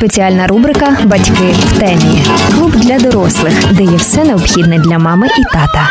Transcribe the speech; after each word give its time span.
Спеціальна 0.00 0.46
рубрика 0.46 0.98
Батьки 1.04 1.52
в 1.52 1.78
темі. 1.78 2.22
Клуб 2.54 2.70
для 2.70 2.98
дорослих, 2.98 3.72
де 3.72 3.82
є 3.82 3.96
все 3.96 4.24
необхідне 4.24 4.78
для 4.78 4.98
мами 4.98 5.26
і 5.26 5.42
тата. 5.52 5.88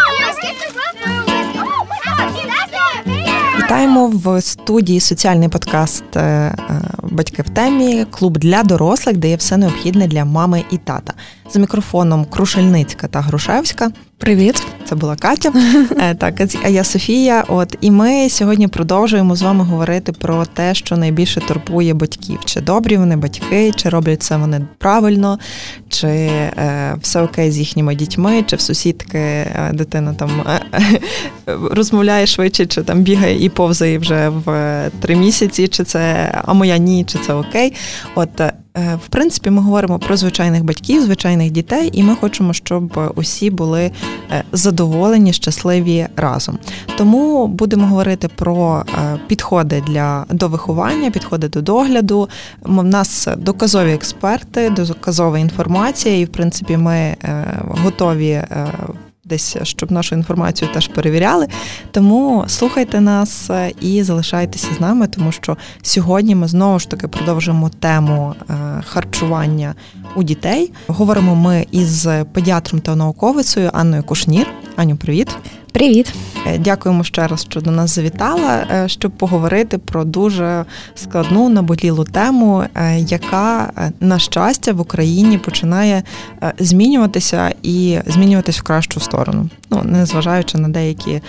Вітаємо 3.57 4.07
в 4.07 4.41
студії 4.41 4.99
соціальний 4.99 5.49
подкаст 5.49 6.03
е, 6.15 6.21
е, 6.21 6.55
Батьки 7.03 7.41
в 7.41 7.49
темі, 7.49 8.05
клуб 8.11 8.37
для 8.37 8.63
дорослих, 8.63 9.17
де 9.17 9.29
є 9.29 9.35
все 9.35 9.57
необхідне 9.57 10.07
для 10.07 10.25
мами 10.25 10.63
і 10.71 10.77
тата. 10.77 11.13
За 11.51 11.59
мікрофоном 11.59 12.25
Крушельницька 12.25 13.07
та 13.07 13.21
Грушевська. 13.21 13.91
Привіт, 14.19 14.67
це 14.85 14.95
була 14.95 15.15
Катя. 15.15 15.53
Е, 15.99 16.15
так, 16.15 16.41
а 16.63 16.67
я 16.67 16.83
Софія. 16.83 17.43
От 17.47 17.77
і 17.81 17.91
ми 17.91 18.29
сьогодні 18.29 18.67
продовжуємо 18.67 19.35
з 19.35 19.41
вами 19.41 19.63
говорити 19.63 20.11
про 20.11 20.45
те, 20.45 20.73
що 20.73 20.97
найбільше 20.97 21.41
турбує 21.41 21.93
батьків: 21.93 22.39
чи 22.45 22.61
добрі 22.61 22.97
вони 22.97 23.15
батьки, 23.15 23.71
чи 23.75 23.89
роблять 23.89 24.23
це 24.23 24.37
вони 24.37 24.61
правильно, 24.77 25.39
чи 25.89 26.07
е, 26.07 26.95
все 27.01 27.21
окей 27.21 27.51
з 27.51 27.57
їхніми 27.57 27.95
дітьми, 27.95 28.43
чи 28.47 28.55
в 28.55 28.61
сусідки 28.61 29.17
е, 29.17 29.71
дитина 29.73 30.13
там 30.13 30.29
е, 30.47 30.99
розмовляє 31.71 32.27
швидше, 32.27 32.65
чи 32.65 32.83
там 32.83 33.01
бігає 33.01 33.45
і 33.45 33.49
повзає 33.49 33.97
вже 33.97 34.29
в 34.29 34.85
три 34.99 35.15
місяці, 35.15 35.67
чи 35.67 35.83
це 35.83 36.31
а 36.45 36.53
моя 36.53 36.77
ні, 36.77 37.03
чи 37.03 37.19
це 37.19 37.33
окей. 37.33 37.73
От 38.15 38.41
в 39.05 39.07
принципі, 39.09 39.49
ми 39.49 39.61
говоримо 39.61 39.99
про 39.99 40.17
звичайних 40.17 40.63
батьків, 40.63 41.03
звичайних 41.03 41.51
дітей, 41.51 41.89
і 41.93 42.03
ми 42.03 42.15
хочемо, 42.15 42.53
щоб 42.53 43.11
усі 43.15 43.49
були 43.49 43.91
е, 44.31 44.43
задоволені, 44.51 45.33
щасливі 45.33 46.07
разом. 46.15 46.57
Тому 46.97 47.47
будемо 47.47 47.87
говорити 47.87 48.27
про 48.27 48.83
е, 48.87 49.19
підходи 49.27 49.83
для 49.87 50.25
до 50.29 50.47
виховання, 50.47 51.11
підходи 51.11 51.47
до 51.47 51.61
догляду. 51.61 52.29
У 52.65 52.83
нас 52.83 53.27
доказові 53.37 53.93
експерти, 53.93 54.69
доказова 54.69 55.39
інформація, 55.39 56.17
і 56.17 56.25
в 56.25 56.29
принципі 56.29 56.77
ми 56.77 57.15
готові 57.83 58.43
десь, 59.29 59.57
щоб 59.63 59.91
нашу 59.91 60.15
інформацію 60.15 60.71
теж 60.73 60.87
перевіряли. 60.87 61.47
Тому 61.91 62.43
слухайте 62.47 63.01
нас 63.01 63.49
е, 63.49 63.71
і 63.81 64.03
залишайтеся 64.03 64.67
з 64.77 64.79
нами, 64.79 65.07
тому 65.07 65.31
що 65.31 65.57
сьогодні 65.81 66.35
ми 66.35 66.47
знову 66.47 66.79
ж 66.79 66.89
таки 66.89 67.07
продовжимо 67.07 67.69
тему 67.69 68.33
е, 68.49 68.53
харчування 68.85 69.75
у 70.15 70.23
дітей. 70.23 70.71
Говоримо 70.87 71.35
ми 71.35 71.65
із 71.71 72.07
педіатром 72.33 72.81
та 72.81 72.95
науковицею 72.95 73.69
Анною 73.73 74.03
Кушнір. 74.03 74.47
Аню, 74.75 74.95
привіт. 74.95 75.37
Привіт, 75.71 76.13
е, 76.47 76.57
дякуємо 76.57 77.03
ще 77.03 77.27
раз, 77.27 77.41
що 77.41 77.61
до 77.61 77.71
нас 77.71 77.95
завітала, 77.95 78.65
е, 78.71 78.87
щоб 78.87 79.11
поговорити 79.11 79.77
про 79.77 80.03
дуже 80.05 80.65
складну 80.95 81.49
наболілу 81.49 82.03
тему, 82.03 82.63
е, 82.75 82.99
яка 82.99 83.71
на 83.99 84.19
щастя 84.19 84.73
в 84.73 84.79
Україні 84.81 85.37
починає 85.37 86.03
змінюватися 86.59 87.53
і 87.63 87.99
змінюватись 88.07 88.59
в 88.59 88.63
кращу 88.63 88.99
сторону. 88.99 89.49
Ну 89.71 89.81
незважаючи 89.83 90.57
на 90.57 90.69
деякі, 90.69 91.21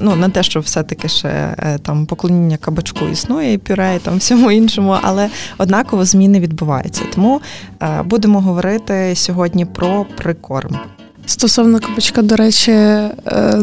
ну 0.00 0.16
на 0.16 0.28
те, 0.28 0.42
що 0.42 0.60
все-таки 0.60 1.08
ще 1.08 1.56
там 1.82 2.06
поклоніння 2.06 2.56
кабачку 2.56 3.04
існує, 3.12 3.52
і 3.52 3.58
пюре, 3.58 3.96
і 3.96 3.98
там 3.98 4.16
всьому 4.16 4.50
іншому, 4.50 4.96
але 5.02 5.28
однаково 5.58 6.04
зміни 6.04 6.40
відбуваються. 6.40 7.02
Тому 7.14 7.40
будемо 8.04 8.40
говорити 8.40 9.12
сьогодні 9.16 9.64
про 9.64 10.06
прикорм. 10.16 10.78
Стосовно 11.28 11.80
кабачка, 11.80 12.22
до 12.22 12.36
речі, 12.36 12.70
е, 12.70 13.12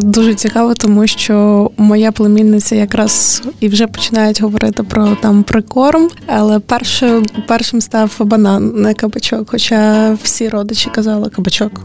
дуже 0.02 0.36
цікаво, 0.36 0.74
тому 0.74 1.08
що 1.08 1.72
моя 1.78 2.12
племінниця 2.12 2.76
якраз 2.76 3.44
і 3.60 3.68
вже 3.68 3.88
починають 3.88 4.42
говорити 4.42 4.84
про 4.84 5.18
там 5.22 5.44
прикорм, 5.44 6.10
але 6.28 6.60
першим 6.60 7.26
першим 7.48 7.82
став 7.82 8.16
банан, 8.20 8.72
не 8.76 8.94
кабачок. 8.94 9.50
Хоча 9.50 10.12
всі 10.24 10.50
родичі 10.50 10.90
казали 10.90 11.30
кабачок. 11.30 11.82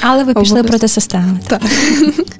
Але 0.00 0.24
ви 0.24 0.34
пішли 0.34 0.62
проти 0.62 0.88
системи. 0.88 1.40
Так. 1.46 1.62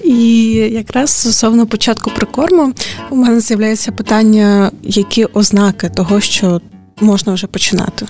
І 0.04 0.44
якраз 0.54 1.10
стосовно 1.10 1.66
початку 1.66 2.10
прикорму 2.10 2.72
у 3.10 3.16
мене 3.16 3.41
з'являється 3.41 3.92
питання, 3.92 4.70
які 4.82 5.25
ознаки 5.25 5.88
того, 5.88 6.20
що 6.20 6.60
можна 7.00 7.32
вже 7.32 7.47
починати. 7.47 8.06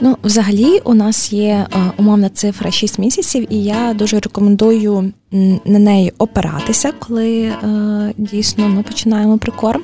Ну, 0.00 0.16
взагалі, 0.24 0.80
у 0.84 0.94
нас 0.94 1.32
є 1.32 1.48
е, 1.48 1.66
умовна 1.96 2.28
цифра 2.28 2.70
6 2.70 2.98
місяців, 2.98 3.46
і 3.50 3.64
я 3.64 3.94
дуже 3.94 4.20
рекомендую 4.20 5.12
на 5.64 5.78
неї 5.78 6.12
опиратися, 6.18 6.92
коли 6.92 7.42
е, 7.42 7.54
дійсно 8.18 8.68
ми 8.68 8.82
починаємо 8.82 9.38
прикорм, 9.38 9.82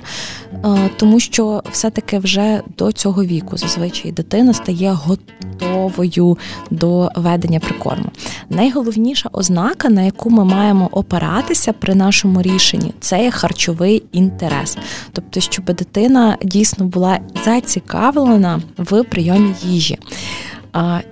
е, 0.52 0.90
тому 0.96 1.20
що 1.20 1.62
все-таки 1.72 2.18
вже 2.18 2.62
до 2.78 2.92
цього 2.92 3.24
віку 3.24 3.56
зазвичай 3.56 4.12
дитина 4.12 4.54
стає 4.54 4.92
готовою 4.92 6.38
до 6.70 7.10
ведення 7.16 7.60
прикорму. 7.60 8.06
Найголовніша 8.50 9.28
ознака, 9.32 9.88
на 9.88 10.02
яку 10.02 10.30
ми 10.30 10.44
маємо 10.44 10.88
опиратися 10.92 11.72
при 11.72 11.94
нашому 11.94 12.42
рішенні, 12.42 12.92
це 13.00 13.22
є 13.22 13.30
харчовий 13.30 14.02
інтерес, 14.12 14.78
тобто, 15.12 15.40
щоб 15.40 15.64
дитина 15.64 16.36
дійсно 16.42 16.84
була 16.84 17.18
зацікавлена 17.44 18.60
в 18.78 19.02
прийомі 19.02 19.54
їжі. 19.62 19.98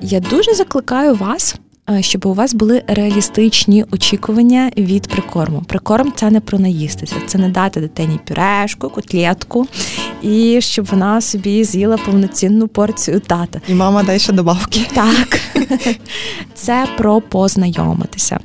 Я 0.00 0.20
дуже 0.20 0.54
закликаю 0.54 1.14
вас 1.14 1.56
щоб 2.00 2.26
у 2.26 2.34
вас 2.34 2.54
були 2.54 2.82
реалістичні 2.86 3.84
очікування 3.90 4.70
від 4.76 5.08
прикорму. 5.08 5.62
Прикорм 5.66 6.12
це 6.16 6.30
не 6.30 6.40
про 6.40 6.58
наїстися, 6.58 7.16
це 7.26 7.38
не 7.38 7.48
дати 7.48 7.80
дитині 7.80 8.18
пюрешку, 8.28 8.90
котлетку, 8.90 9.66
і 10.22 10.60
щоб 10.60 10.86
вона 10.86 11.20
собі 11.20 11.64
з'їла 11.64 11.96
повноцінну 11.96 12.68
порцію 12.68 13.20
тата. 13.20 13.60
І 13.68 13.74
мама 13.74 14.02
дай 14.02 14.18
ще 14.18 14.32
добавки. 14.32 14.86
Так, 14.94 15.40
це 16.54 16.86
про 16.96 17.20
познайомитися. 17.20 18.38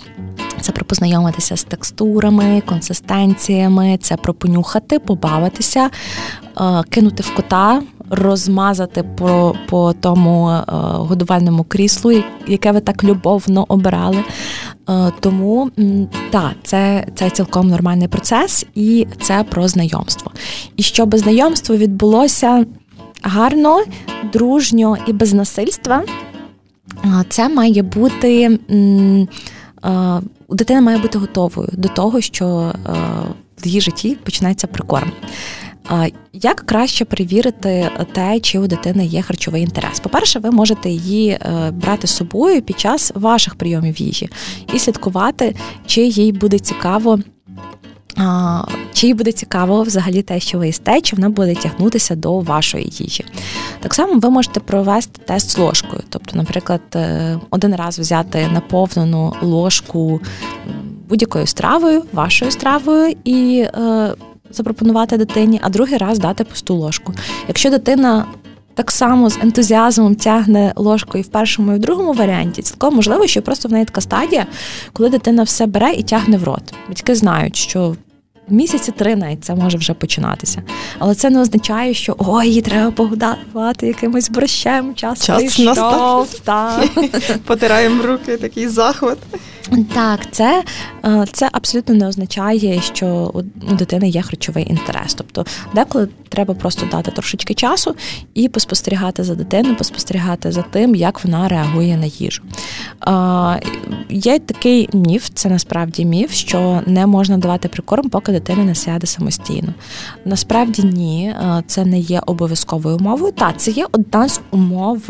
Це 0.61 0.71
про 0.71 0.85
познайомитися 0.85 1.57
з 1.57 1.63
текстурами, 1.63 2.61
консистенціями, 2.65 3.97
це 4.01 4.17
про 4.17 4.33
понюхати, 4.33 4.99
побавитися, 4.99 5.89
е, 6.61 6.83
кинути 6.89 7.23
в 7.23 7.35
кота, 7.35 7.81
розмазати 8.09 9.03
по 9.03 9.55
по 9.69 9.93
тому 9.93 10.49
е, 10.49 10.63
годувальному 10.97 11.63
кріслу, 11.63 12.23
яке 12.47 12.71
ви 12.71 12.79
так 12.79 13.03
любовно 13.03 13.65
обирали. 13.67 14.23
Е, 14.89 15.11
тому 15.19 15.71
так, 16.29 16.55
це, 16.63 17.07
це 17.15 17.29
цілком 17.29 17.67
нормальний 17.67 18.07
процес, 18.07 18.65
і 18.75 19.07
це 19.21 19.43
про 19.43 19.67
знайомство. 19.67 20.31
І 20.75 20.83
щоб 20.83 21.17
знайомство 21.17 21.75
відбулося 21.75 22.65
гарно, 23.21 23.83
дружньо 24.33 24.97
і 25.07 25.13
без 25.13 25.33
насильства, 25.33 26.03
це 27.29 27.49
має 27.49 27.81
бути 27.83 28.59
дитина 30.49 30.81
має 30.81 30.97
бути 30.97 31.17
готовою 31.17 31.69
до 31.73 31.87
того, 31.87 32.21
що 32.21 32.47
е, 32.47 32.89
в 33.63 33.67
її 33.67 33.81
житті 33.81 34.17
починається 34.23 34.67
прикорм. 34.67 35.11
Як 36.33 36.55
краще 36.55 37.05
перевірити 37.05 37.91
те, 38.11 38.39
чи 38.39 38.59
у 38.59 38.67
дитини 38.67 39.05
є 39.05 39.21
харчовий 39.21 39.63
інтерес? 39.63 39.99
По-перше, 39.99 40.39
ви 40.39 40.51
можете 40.51 40.89
її 40.89 41.29
е, 41.29 41.71
брати 41.71 42.07
з 42.07 42.15
собою 42.15 42.61
під 42.61 42.79
час 42.79 43.11
ваших 43.15 43.55
прийомів 43.55 44.01
їжі 44.01 44.29
і 44.73 44.79
слідкувати, 44.79 45.55
чи 45.85 46.01
їй 46.01 46.31
буде 46.31 46.59
цікаво 46.59 47.19
чи 48.93 49.07
їй 49.07 49.13
буде 49.13 49.31
цікаво 49.31 49.83
взагалі 49.83 50.21
те, 50.21 50.39
що 50.39 50.57
ви 50.57 50.67
їсте, 50.67 51.01
чи 51.01 51.15
вона 51.15 51.29
буде 51.29 51.55
тягнутися 51.55 52.15
до 52.15 52.39
вашої 52.39 52.89
їжі. 52.91 53.25
Так 53.79 53.93
само 53.93 54.19
ви 54.19 54.29
можете 54.29 54.59
провести 54.59 55.21
тест 55.25 55.49
з 55.49 55.57
ложкою. 55.57 56.03
Тобто, 56.09 56.37
наприклад, 56.37 56.81
е, 56.95 57.39
один 57.49 57.75
раз 57.75 57.99
взяти 57.99 58.47
наповнену 58.53 59.33
ложку 59.41 60.21
будь-якою 61.09 61.47
стравою, 61.47 62.03
вашою 62.13 62.51
стравою, 62.51 63.15
і 63.23 63.65
е, 63.73 64.13
запропонувати 64.51 65.17
дитині, 65.17 65.59
а 65.63 65.69
другий 65.69 65.97
раз 65.97 66.19
дати 66.19 66.43
пусту 66.43 66.75
ложку. 66.75 67.13
Якщо 67.47 67.69
дитина 67.69 68.25
так 68.73 68.91
само 68.91 69.29
з 69.29 69.37
ентузіазмом 69.37 70.15
тягне 70.15 70.73
ложкою 70.75 71.23
в 71.23 71.27
першому 71.27 71.71
і 71.71 71.75
в 71.75 71.79
другому 71.79 72.13
варіанті, 72.13 72.61
цілком 72.61 72.95
можливо, 72.95 73.27
що 73.27 73.41
просто 73.41 73.69
в 73.69 73.71
неї 73.71 73.85
така 73.85 74.01
стадія, 74.01 74.45
коли 74.93 75.09
дитина 75.09 75.43
все 75.43 75.65
бере 75.65 75.91
і 75.93 76.03
тягне 76.03 76.37
в 76.37 76.43
рот. 76.43 76.73
Батьки 76.87 77.15
знають, 77.15 77.55
що 77.55 77.95
місяці 78.49 78.91
три 78.91 79.15
навіть 79.15 79.45
це 79.45 79.55
може 79.55 79.77
вже 79.77 79.93
починатися. 79.93 80.63
Але 80.99 81.15
це 81.15 81.29
не 81.29 81.39
означає, 81.41 81.93
що 81.93 82.15
ой, 82.17 82.47
її 82.47 82.61
треба 82.61 82.91
погодувати 82.91 83.87
якимось 83.87 84.29
борщем, 84.29 84.95
час, 84.95 85.25
час 85.25 85.37
прийшов. 85.55 85.75
Потираємо 87.45 88.03
руки, 88.03 88.37
такий 88.37 88.67
захват. 88.67 89.17
Так, 89.93 90.19
це 90.31 90.63
е, 91.05 91.25
це 91.31 91.49
абсолютно 91.51 91.95
не 91.95 92.07
означає, 92.07 92.81
що 92.81 93.31
у 93.69 93.73
дитини 93.73 94.09
є 94.09 94.21
харчовий 94.21 94.69
інтерес. 94.69 95.13
Тобто, 95.13 95.45
деколи 95.73 96.07
треба 96.29 96.53
просто 96.53 96.85
дати 96.91 97.11
трошечки 97.11 97.53
часу 97.53 97.95
і 98.33 98.49
поспостерігати 98.49 99.23
за 99.23 99.35
дитиною, 99.35 99.75
поспостерігати 99.75 100.51
за 100.51 100.61
тим, 100.61 100.95
як 100.95 101.25
вона 101.25 101.47
реагує 101.47 101.97
на 101.97 102.05
їжу. 102.05 102.43
Є 104.09 104.39
такий 104.39 104.89
міф, 104.93 105.29
це 105.33 105.49
насправді 105.49 106.05
міф, 106.05 106.31
що 106.31 106.81
не 106.85 107.07
можна 107.07 107.37
давати 107.37 107.67
прикорм, 107.67 108.09
поки 108.09 108.31
дитина 108.31 108.63
не 108.63 108.75
сяде 108.75 109.07
самостійно. 109.07 109.73
Насправді 110.25 110.83
ні, 110.83 111.27
е, 111.29 111.63
це 111.67 111.85
не 111.85 111.99
є 111.99 112.21
обов'язковою 112.25 112.97
умовою. 112.97 113.31
Так, 113.31 113.53
це 113.57 113.71
є 113.71 113.85
одна 113.91 114.29
з 114.29 114.41
умов. 114.51 115.01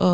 Е, 0.00 0.04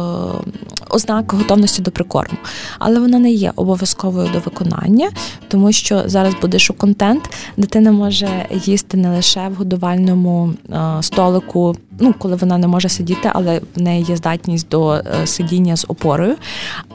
ознак 0.91 1.33
готовності 1.33 1.83
до 1.83 1.91
прикорму, 1.91 2.39
але 2.79 3.01
вона 3.01 3.19
не 3.19 3.31
є 3.31 3.53
обов'язковою 3.57 4.29
до 4.33 4.39
виконання, 4.39 5.11
тому 5.49 5.73
що 5.73 6.03
зараз 6.07 6.35
буде 6.43 6.59
контент, 6.79 7.31
дитина 7.57 7.93
може 7.93 8.47
їсти 8.65 8.97
не 8.97 9.11
лише 9.11 9.49
в 9.49 9.55
годувальному 9.55 10.53
е, 10.71 11.03
столику, 11.03 11.77
ну 12.01 12.15
коли 12.19 12.37
вона 12.37 12.59
не 12.59 12.67
може 12.67 12.89
сидіти, 12.89 13.31
але 13.35 13.61
в 13.77 13.83
неї 13.83 14.05
є 14.09 14.17
здатність 14.17 14.69
до 14.69 14.93
е, 14.93 15.27
сидіння 15.27 15.77
з 15.77 15.85
опорою, 15.89 16.37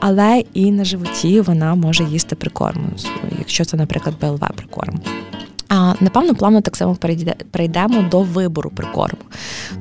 але 0.00 0.44
і 0.54 0.72
на 0.72 0.84
животі 0.84 1.40
вона 1.40 1.74
може 1.74 2.04
їсти 2.04 2.36
прикорму, 2.36 2.88
якщо 3.38 3.64
це, 3.64 3.76
наприклад, 3.76 4.14
БЛВ 4.20 4.40
прикорм. 4.56 5.00
А 5.68 5.94
напевно, 6.00 6.34
плавно 6.34 6.60
так 6.60 6.76
само 6.76 6.96
перейдемо 7.50 8.02
до 8.10 8.20
вибору 8.20 8.70
прикорму. 8.70 9.22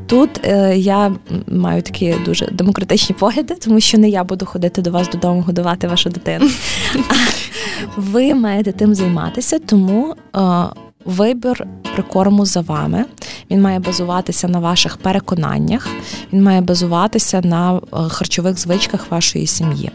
Тут 0.07 0.29
е, 0.43 0.77
я 0.77 1.15
маю 1.47 1.81
такі 1.81 2.15
дуже 2.25 2.45
демократичні 2.45 3.15
погляди, 3.19 3.55
тому 3.55 3.79
що 3.79 3.97
не 3.97 4.09
я 4.09 4.23
буду 4.23 4.45
ходити 4.45 4.81
до 4.81 4.91
вас 4.91 5.09
додому 5.09 5.41
годувати 5.41 5.87
вашу 5.87 6.09
дитину. 6.09 6.49
Ви 7.97 8.33
маєте 8.33 8.71
тим 8.71 8.95
займатися, 8.95 9.59
тому 9.59 10.15
е, 10.35 10.39
вибір 11.05 11.67
прикорму 11.93 12.45
за 12.45 12.61
вами. 12.61 13.05
Він 13.51 13.61
має 13.61 13.79
базуватися 13.79 14.47
на 14.47 14.59
ваших 14.59 14.97
переконаннях, 14.97 15.87
він 16.33 16.43
має 16.43 16.61
базуватися 16.61 17.41
на 17.41 17.75
е, 17.75 17.79
харчових 18.09 18.59
звичках 18.59 19.11
вашої 19.11 19.47
сім'ї. 19.47 19.91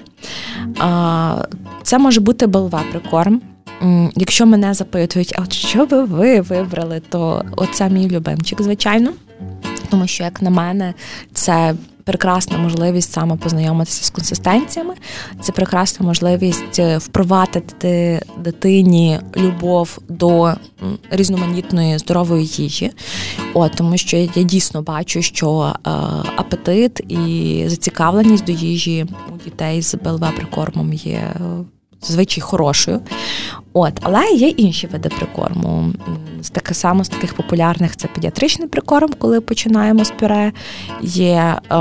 Це 1.82 1.98
може 1.98 2.20
бути 2.20 2.46
БЛВ 2.46 2.80
прикорм. 2.90 3.40
Якщо 4.16 4.46
мене 4.46 4.74
запитують, 4.74 5.34
а 5.38 5.50
що 5.50 5.86
би 5.86 6.04
ви 6.04 6.40
вибрали, 6.40 7.02
то 7.08 7.44
оце 7.56 7.90
мій 7.90 8.10
любимчик, 8.10 8.62
звичайно. 8.62 9.12
Тому 9.90 10.06
що, 10.06 10.24
як 10.24 10.42
на 10.42 10.50
мене, 10.50 10.94
це 11.32 11.74
прекрасна 12.04 12.58
можливість 12.58 13.12
саме 13.12 13.36
познайомитися 13.36 14.04
з 14.04 14.10
консистенціями, 14.10 14.94
це 15.40 15.52
прекрасна 15.52 16.06
можливість 16.06 16.78
е, 16.78 16.98
впровадити 16.98 18.22
дитині 18.38 19.18
любов 19.36 19.98
до 20.08 20.54
різноманітної 21.10 21.98
здорової 21.98 22.46
їжі. 22.46 22.90
От, 23.54 23.72
Тому 23.74 23.96
що 23.96 24.16
я 24.16 24.42
дійсно 24.42 24.82
бачу, 24.82 25.22
що 25.22 25.74
е, 25.74 25.90
апетит 26.36 27.00
і 27.08 27.64
зацікавленість 27.66 28.44
до 28.44 28.52
їжі 28.52 29.06
у 29.34 29.44
дітей 29.44 29.82
з 29.82 29.94
БЛВ 29.94 30.34
прикормом 30.36 30.92
є. 30.92 31.32
Е, 32.02 32.06
зазвичай 32.06 32.40
хорошою. 32.40 33.00
От, 33.72 33.92
Але 34.02 34.30
є 34.30 34.48
інші 34.48 34.86
види 34.86 35.08
прикорму. 35.08 35.92
З 36.42 36.50
таке 36.50 36.74
само 36.74 37.04
з 37.04 37.08
таких 37.08 37.34
популярних 37.34 37.96
це 37.96 38.08
педіатричний 38.08 38.68
прикорм, 38.68 39.10
коли 39.18 39.40
починаємо 39.40 40.04
з 40.04 40.10
пюре. 40.10 40.52
Є 41.02 41.36
е, 41.36 41.76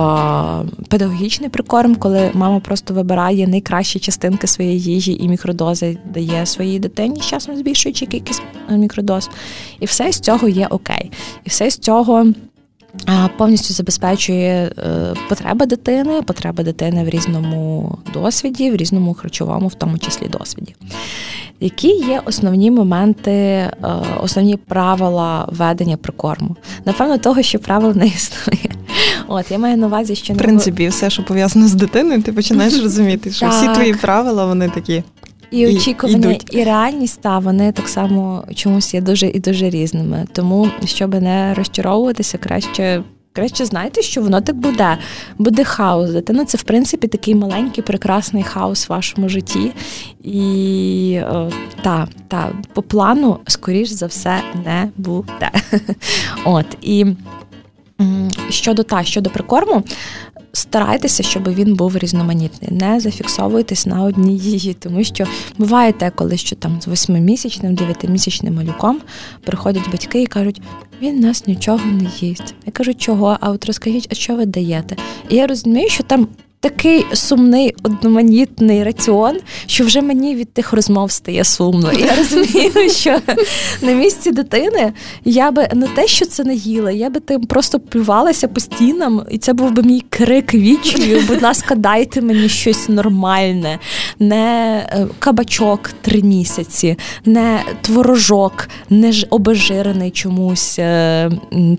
педагогічний 0.87 1.49
прикорм, 1.49 1.95
коли 1.95 2.31
мама 2.33 2.59
просто 2.59 2.93
вибирає 2.93 3.47
найкращі 3.47 3.99
частинки 3.99 4.47
своєї 4.47 4.79
їжі 4.79 5.17
і 5.19 5.27
мікродози 5.27 5.97
дає 6.05 6.45
своїй 6.45 6.79
дитині, 6.79 7.21
з 7.21 7.25
часом 7.25 7.57
збільшуючи 7.57 8.05
кількість 8.05 8.43
мікродоз. 8.69 9.29
І 9.79 9.85
все 9.85 10.11
з 10.11 10.19
цього 10.19 10.47
є 10.47 10.67
окей. 10.67 11.11
І 11.45 11.49
все 11.49 11.69
з 11.69 11.77
цього 11.77 12.25
повністю 13.37 13.73
забезпечує 13.73 14.71
е, 14.77 15.13
потреби 15.29 15.65
дитини, 15.65 16.21
потреби 16.21 16.63
дитини 16.63 17.03
в 17.03 17.09
різному 17.09 17.97
досвіді, 18.13 18.71
в 18.71 18.75
різному 18.75 19.13
харчовому, 19.13 19.67
в 19.67 19.73
тому 19.73 19.97
числі 19.97 20.27
досвіді. 20.27 20.75
Які 21.59 21.87
є 21.87 22.21
основні 22.25 22.71
моменти, 22.71 23.31
е, 23.31 23.73
основні 24.21 24.57
правила 24.57 25.47
ведення 25.51 25.97
прикорму? 25.97 26.55
Напевно, 26.85 27.17
того, 27.17 27.41
що 27.41 27.59
правил 27.59 27.93
не 27.95 28.07
існує. 28.07 28.71
От 29.27 29.51
я 29.51 29.57
маю 29.57 29.77
на 29.77 29.87
увазі, 29.87 30.15
що 30.15 30.33
в 30.33 30.37
принципі, 30.37 30.87
все, 30.87 31.09
що 31.09 31.23
пов'язано 31.23 31.67
з 31.67 31.73
дитиною, 31.73 32.21
ти 32.21 32.33
починаєш 32.33 32.81
розуміти, 32.81 33.31
що 33.31 33.49
всі 33.49 33.67
твої 33.67 33.93
правила 33.93 34.45
вони 34.45 34.69
такі. 34.69 35.03
І 35.51 35.67
очікування, 35.67 36.31
і, 36.31 36.57
і 36.57 36.63
реальність 36.63 37.21
та 37.21 37.39
вони 37.39 37.71
так 37.71 37.87
само 37.87 38.43
чомусь 38.55 38.93
є 38.93 39.01
дуже 39.01 39.27
і 39.27 39.39
дуже 39.39 39.69
різними. 39.69 40.27
Тому 40.31 40.67
щоб 40.85 41.21
не 41.21 41.53
розчаровуватися, 41.53 42.37
краще. 42.37 43.03
Краще 43.33 43.65
знайте, 43.65 44.01
що 44.01 44.21
воно 44.21 44.41
так 44.41 44.55
буде. 44.55 44.97
Буде 45.37 45.63
хаос. 45.63 46.11
Дитина 46.11 46.45
це 46.45 46.57
в 46.57 46.63
принципі 46.63 47.07
такий 47.07 47.35
маленький, 47.35 47.83
прекрасний 47.83 48.43
хаос 48.43 48.89
в 48.89 48.91
вашому 48.91 49.29
житті. 49.29 49.71
І 50.23 51.21
о, 51.31 51.49
та, 51.83 52.07
та, 52.27 52.51
по 52.73 52.81
плану, 52.81 53.39
скоріш 53.47 53.89
за 53.89 54.05
все, 54.05 54.41
не 54.65 54.89
буде. 54.97 55.51
От 56.45 56.65
і 56.81 57.05
щодо 58.49 58.83
та 58.83 59.03
щодо 59.03 59.29
прикорму, 59.29 59.83
старайтеся, 60.53 61.23
щоб 61.23 61.49
він 61.53 61.75
був 61.75 61.97
різноманітний. 61.97 62.71
Не 62.71 62.99
зафіксовуйтесь 62.99 63.85
на 63.85 64.03
одній 64.03 64.37
їжі, 64.37 64.73
тому 64.79 65.03
що 65.03 65.25
буває 65.57 65.93
те, 65.93 66.09
коли 66.09 66.37
що 66.37 66.55
там 66.55 66.81
з 66.81 66.87
восьмимісячним, 66.87 67.75
дев'ятимісячним 67.75 68.55
малюком 68.55 69.01
приходять 69.45 69.91
батьки 69.91 70.21
і 70.21 70.27
кажуть, 70.27 70.61
він 71.01 71.19
нас 71.19 71.47
нічого 71.47 71.85
не 71.85 72.09
їсть. 72.19 72.55
Я 72.65 72.71
кажу, 72.71 72.93
чого? 72.93 73.37
А 73.39 73.51
от 73.51 73.65
розкажіть, 73.65 74.07
а 74.11 74.15
що 74.15 74.35
ви 74.35 74.45
даєте? 74.45 74.95
І 75.29 75.35
я 75.35 75.47
розумію, 75.47 75.89
що 75.89 76.03
там 76.03 76.27
такий 76.59 77.05
сумний 77.13 77.75
одноманітний 77.83 78.83
раціон, 78.83 79.37
що 79.65 79.83
вже 79.83 80.01
мені 80.01 80.35
від 80.35 80.53
тих 80.53 80.73
розмов 80.73 81.11
стає 81.11 81.43
сумно. 81.43 81.91
Я 81.93 82.15
розумію, 82.15 82.89
що 82.91 83.19
на 83.81 83.91
місці 83.91 84.31
дитини 84.31 84.93
я 85.25 85.51
би 85.51 85.67
не 85.73 85.87
те, 85.87 86.07
що 86.07 86.25
це 86.25 86.43
не 86.43 86.55
їла, 86.55 86.91
я 86.91 87.09
би 87.09 87.19
тим 87.19 87.41
просто 87.41 87.79
плювалася 87.79 88.47
по 88.47 88.59
стінам, 88.59 89.25
і 89.31 89.37
це 89.37 89.53
був 89.53 89.71
би 89.71 89.83
мій 89.83 90.03
крик 90.09 90.53
вічою. 90.53 91.23
Будь 91.27 91.41
ласка, 91.41 91.75
дайте 91.75 92.21
мені 92.21 92.49
щось 92.49 92.89
нормальне, 92.89 93.79
не 94.19 94.77
е, 94.89 95.07
кабачок 95.19 95.89
три 96.01 96.21
місяці, 96.21 96.97
не 97.25 97.59
творожок, 97.81 98.69
не 98.89 99.13
обезжирений 99.29 100.11
чомусь 100.11 100.79
е, 100.79 101.31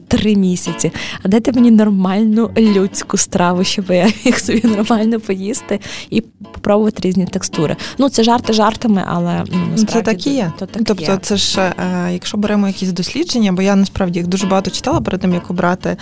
три 0.09 0.37
місяці. 0.37 0.93
А 1.23 1.29
дайте 1.29 1.53
мені 1.53 1.71
нормальну 1.71 2.51
людську 2.59 3.17
страву, 3.17 3.65
щоб 3.65 3.85
я 3.89 4.13
міг 4.25 4.39
собі 4.39 4.70
нормально 4.71 5.21
поїсти 5.21 5.81
і 6.11 6.21
попробувати 6.21 7.09
різні 7.09 7.27
текстури. 7.27 7.77
Ну 7.99 8.09
це 8.09 8.25
жарти 8.25 8.53
жартами, 8.53 9.05
але 9.07 9.45
ну, 9.77 9.85
це 9.85 10.03
так 10.03 10.27
і 10.27 10.35
є. 10.35 10.53
То 10.59 10.67
так 10.67 10.83
тобто, 10.87 11.13
є. 11.13 11.19
це 11.23 11.37
ж 11.37 11.61
е, 11.61 12.13
якщо 12.13 12.37
беремо 12.37 12.67
якісь 12.67 12.93
дослідження, 12.93 13.53
бо 13.53 13.63
я 13.63 13.77
насправді 13.77 14.19
їх 14.19 14.29
дуже 14.29 14.47
багато 14.47 14.71
читала 14.71 15.01
перед 15.01 15.21
тим, 15.21 15.35
як 15.35 15.51
обрати 15.51 15.97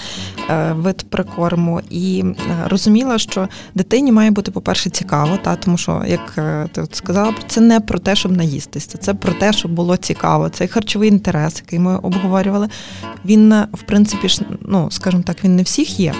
е, 0.50 0.72
вид 0.72 1.06
прикорму, 1.10 1.80
і 1.90 2.24
е, 2.26 2.34
розуміла, 2.68 3.18
що 3.18 3.48
дитині 3.74 4.12
має 4.12 4.30
бути, 4.30 4.50
по-перше, 4.50 4.90
цікаво, 4.90 5.38
та 5.42 5.56
тому 5.56 5.78
що 5.78 6.02
як 6.06 6.34
ти 6.72 6.80
от 6.80 6.94
сказала, 6.94 7.34
це 7.48 7.60
не 7.60 7.80
про 7.80 7.98
те, 7.98 8.16
щоб 8.16 8.36
наїстися, 8.36 8.98
це 8.98 9.14
про 9.14 9.32
те, 9.32 9.52
щоб 9.52 9.72
було 9.72 9.96
цікаво. 9.96 10.48
Цей 10.48 10.68
харчовий 10.68 11.08
інтерес, 11.08 11.62
який 11.64 11.78
ми 11.78 11.96
обговорювали, 11.96 12.68
він 13.24 13.54
в 13.72 13.82
принципі 13.82 14.28
ж, 14.28 14.40
ну 14.62 14.88
скажімо 14.90 15.22
так, 15.26 15.44
він 15.44 15.56
не 15.56 15.62
всіх 15.62 16.00
є 16.00 16.14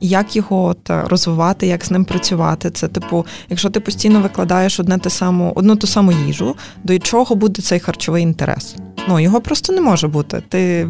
як 0.00 0.36
його 0.36 0.64
от 0.64 0.90
е, 0.90 1.02
розвивати, 1.06 1.66
як 1.66 1.84
з 1.84 1.90
ним 1.90 2.04
працювати. 2.04 2.70
Це, 2.70 2.88
типу, 2.88 3.26
якщо 3.50 3.70
ти 3.70 3.80
постійно 3.80 4.20
викладаєш 4.20 4.80
одне 4.80 4.98
те 4.98 5.10
саму, 5.10 5.52
одну 5.54 5.76
ту 5.76 5.86
саму 5.86 6.12
їжу, 6.12 6.56
до 6.84 6.98
чого 6.98 7.34
буде 7.34 7.62
цей 7.62 7.80
харчовий 7.80 8.22
інтерес? 8.22 8.76
Ну 9.08 9.20
його 9.20 9.40
просто 9.40 9.72
не 9.72 9.80
може 9.80 10.08
бути. 10.08 10.42
Ти 10.48 10.88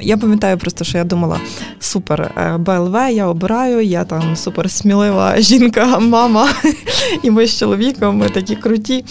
я 0.00 0.16
пам'ятаю 0.16 0.58
просто, 0.58 0.84
що 0.84 0.98
я 0.98 1.04
думала: 1.04 1.40
супер, 1.78 2.20
е, 2.36 2.56
БЛВ, 2.58 2.94
я 3.12 3.26
обираю, 3.26 3.80
я 3.80 4.04
там 4.04 4.36
супер 4.36 4.70
смілива 4.70 5.40
жінка, 5.40 5.98
мама, 5.98 6.48
і 7.22 7.30
ми 7.30 7.46
з 7.46 7.58
чоловіком, 7.58 8.16
ми 8.16 8.28
такі 8.28 8.56
круті. 8.56 9.04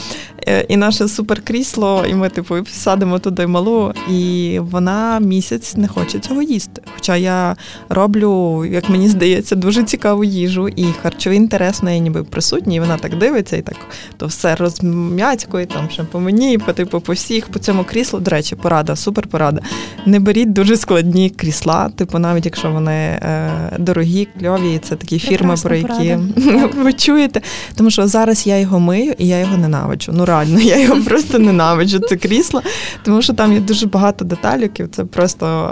Е, 0.48 0.66
і 0.70 0.78
наше 0.78 1.08
суперкрісло, 1.08 2.06
і 2.10 2.14
ми, 2.14 2.30
типу, 2.30 2.56
садимо 2.66 3.20
туди 3.20 3.48
малу, 3.48 3.94
і 4.10 4.60
вона 4.62 5.20
місяць 5.20 5.76
не 5.76 5.88
хоче 5.88 6.20
цього 6.20 6.42
їсти. 6.42 6.82
Хоча 6.96 7.16
я 7.16 7.56
роблю, 7.90 8.66
як 8.66 8.90
мені 8.90 9.10
здається, 9.10 9.56
дуже 9.56 9.84
цікаву 9.84 10.24
їжу, 10.24 10.68
і 10.68 10.86
харчовий 11.02 11.38
інтерес 11.38 11.84
неї 11.84 12.02
ніби 12.02 12.24
присутній. 12.24 12.76
і 12.76 12.80
Вона 12.80 12.98
так 12.98 13.18
дивиться 13.18 13.58
і 13.58 13.62
так 13.62 13.76
то 14.18 14.26
все 14.26 14.56
розм'ятькує, 14.56 15.66
там 15.66 15.90
ще 15.90 16.04
по 16.04 16.20
мені, 16.20 16.58
по 16.58 16.74
типу 16.74 17.00
по 17.00 17.14
всіх, 17.14 17.48
по 17.48 17.60
цьому 17.60 17.84
кріслу. 17.84 18.20
До 18.20 18.32
речі, 18.32 18.56
порада, 18.56 18.96
супер 18.96 19.28
порада. 19.28 19.62
Не 20.06 20.20
беріть 20.20 20.54
дуже 20.54 20.75
дуже 20.76 20.82
складні 20.82 21.30
крісла. 21.30 21.90
Типу, 21.90 22.20
навіть 22.20 22.46
якщо 22.46 22.72
вони 22.72 22.92
е, 22.92 23.52
дорогі, 23.80 24.28
кльові, 24.40 24.80
це 24.84 24.96
такі 24.96 25.20
фірми, 25.20 25.56
про 25.64 25.76
які 25.76 26.18
ви 26.78 26.94
чуєте. 26.94 27.42
Тому 27.76 27.92
що 27.92 28.08
зараз 28.08 28.48
я 28.48 28.60
його 28.60 28.80
мию 28.80 29.14
і 29.18 29.28
я 29.28 29.40
його 29.40 29.58
ненавиджу. 29.58 30.12
Ну 30.16 30.26
реально, 30.26 30.60
я 30.60 30.80
його 30.80 31.02
просто 31.08 31.40
ненавиджу. 31.40 32.00
Це 32.00 32.16
крісло, 32.16 32.62
тому 33.04 33.22
що 33.22 33.34
там 33.34 33.54
є 33.54 33.60
дуже 33.60 33.88
багато 33.88 34.26
деталіків. 34.26 34.90
Це 34.92 35.06
просто 35.06 35.70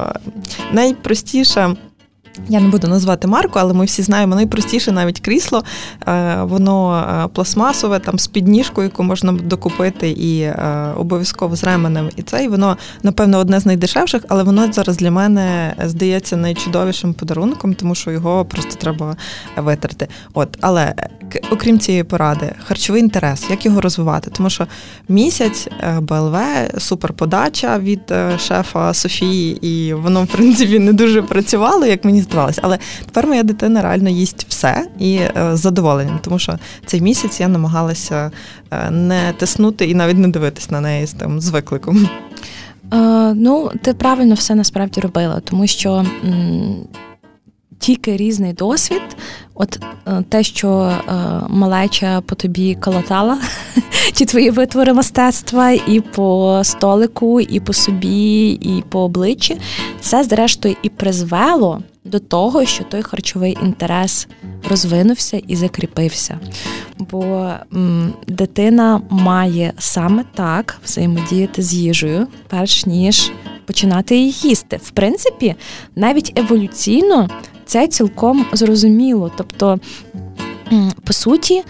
найпростіше. 0.72 1.76
Я 2.50 2.60
не 2.60 2.68
буду 2.68 2.88
назвати 2.88 3.28
марку, 3.28 3.60
але 3.60 3.74
ми 3.74 3.86
всі 3.86 4.02
знаємо 4.02 4.36
найпростіше 4.36 4.92
навіть 4.92 5.20
крісло. 5.20 5.64
Е, 6.08 6.38
воно 6.44 7.06
е, 7.26 7.28
пластмасове, 7.28 8.00
там 8.00 8.20
з 8.20 8.28
підніжкою, 8.28 8.88
яку 8.88 9.04
можна 9.04 9.32
докупити, 9.32 10.10
і 10.10 10.42
е, 10.42 10.94
обов'язково 10.98 11.56
з 11.56 11.64
ременем. 11.64 12.10
І 12.16 12.22
це 12.22 12.44
і 12.44 12.48
воно, 12.48 12.78
напевно, 13.04 13.38
одне 13.38 13.60
з 13.60 13.66
найдешевших, 13.66 14.26
але 14.30 14.44
воно 14.44 14.74
зараз 14.74 14.98
для 14.98 15.12
мене 15.12 15.76
здається 15.86 16.38
найчудовішим 16.38 17.14
подарунком, 17.14 17.74
тому 17.74 17.96
що 17.96 18.12
його 18.12 18.46
просто 18.46 18.76
треба 18.76 19.16
витерти. 19.58 20.08
От, 20.34 20.58
але 20.62 20.94
окрім 21.52 21.80
цієї 21.80 22.04
поради, 22.04 22.54
харчовий 22.64 23.02
інтерес, 23.02 23.46
як 23.50 23.66
його 23.66 23.82
розвивати? 23.82 24.32
Тому 24.32 24.50
що 24.50 24.68
місяць 25.10 25.68
БЛВ, 26.02 26.38
суперподача 26.78 27.80
від 27.80 28.14
шефа 28.40 28.94
Софії, 28.94 29.68
і 29.68 29.94
воно 29.94 30.24
в 30.24 30.28
принципі 30.28 30.80
не 30.80 30.94
дуже 30.94 31.22
працювало, 31.22 31.86
як 31.86 32.06
мені 32.06 32.23
здавалося. 32.24 32.62
Але 32.64 32.80
тепер 33.06 33.28
моя 33.28 33.44
дитина 33.44 33.82
реально 33.82 34.10
їсть 34.10 34.46
все 34.50 34.88
і 35.00 35.16
е, 35.16 35.32
з 35.54 35.60
задоволенням, 35.60 36.20
тому 36.22 36.40
що 36.40 36.60
цей 36.86 37.02
місяць 37.02 37.40
я 37.40 37.48
намагалася 37.48 38.32
е, 38.72 38.92
не 38.92 39.34
тиснути 39.38 39.86
і 39.86 39.96
навіть 39.96 40.18
не 40.18 40.28
дивитись 40.28 40.72
на 40.72 40.82
неї 40.82 41.08
з 41.08 41.14
тим 41.14 41.42
з 41.42 41.50
викликом. 41.50 42.10
Е, 42.94 43.34
ну, 43.36 43.72
ти 43.82 43.94
правильно 43.94 44.36
все 44.36 44.56
насправді 44.56 45.02
робила, 45.02 45.40
тому 45.40 45.68
що. 45.68 46.06
М- 46.26 46.76
тільки 47.84 48.18
різний 48.18 48.54
досвід, 48.54 49.02
от 49.54 49.80
е, 50.08 50.24
те, 50.30 50.44
що 50.44 50.70
е, 50.72 51.14
малеча 51.50 52.22
по 52.22 52.36
тобі 52.36 52.76
колотала, 52.76 53.38
чи 54.14 54.26
твої 54.26 54.50
витвори 54.50 54.94
мистецтва, 54.94 55.72
і 55.72 56.02
по 56.16 56.62
столику, 56.64 57.42
і 57.42 57.60
по 57.60 57.74
собі, 57.74 58.50
і 58.50 58.84
по 58.90 59.00
обличчі, 59.00 59.58
це 60.02 60.24
зрештою 60.24 60.76
і 60.84 60.90
призвело 60.90 61.82
до 62.14 62.20
того, 62.20 62.66
що 62.66 62.84
той 62.84 63.02
харчовий 63.02 63.58
інтерес 63.64 64.28
розвинувся 64.70 65.42
і 65.48 65.56
закріпився. 65.56 66.40
Бо 67.00 67.50
м, 67.74 68.14
дитина 68.28 69.02
має 69.10 69.74
саме 69.80 70.24
так 70.36 70.80
взаємодіяти 70.86 71.62
з 71.62 71.74
їжею, 71.74 72.28
перш 72.48 72.86
ніж 72.86 73.32
починати 73.66 74.16
її 74.18 74.34
їсти. 74.44 74.80
В 74.84 74.90
принципі, 74.90 75.56
навіть 75.96 76.40
еволюційно 76.40 77.30
це 77.66 77.88
цілком 77.88 78.46
зрозуміло. 78.54 79.32
Тобто, 79.38 79.80
по 81.04 81.14
суті, 81.14 81.64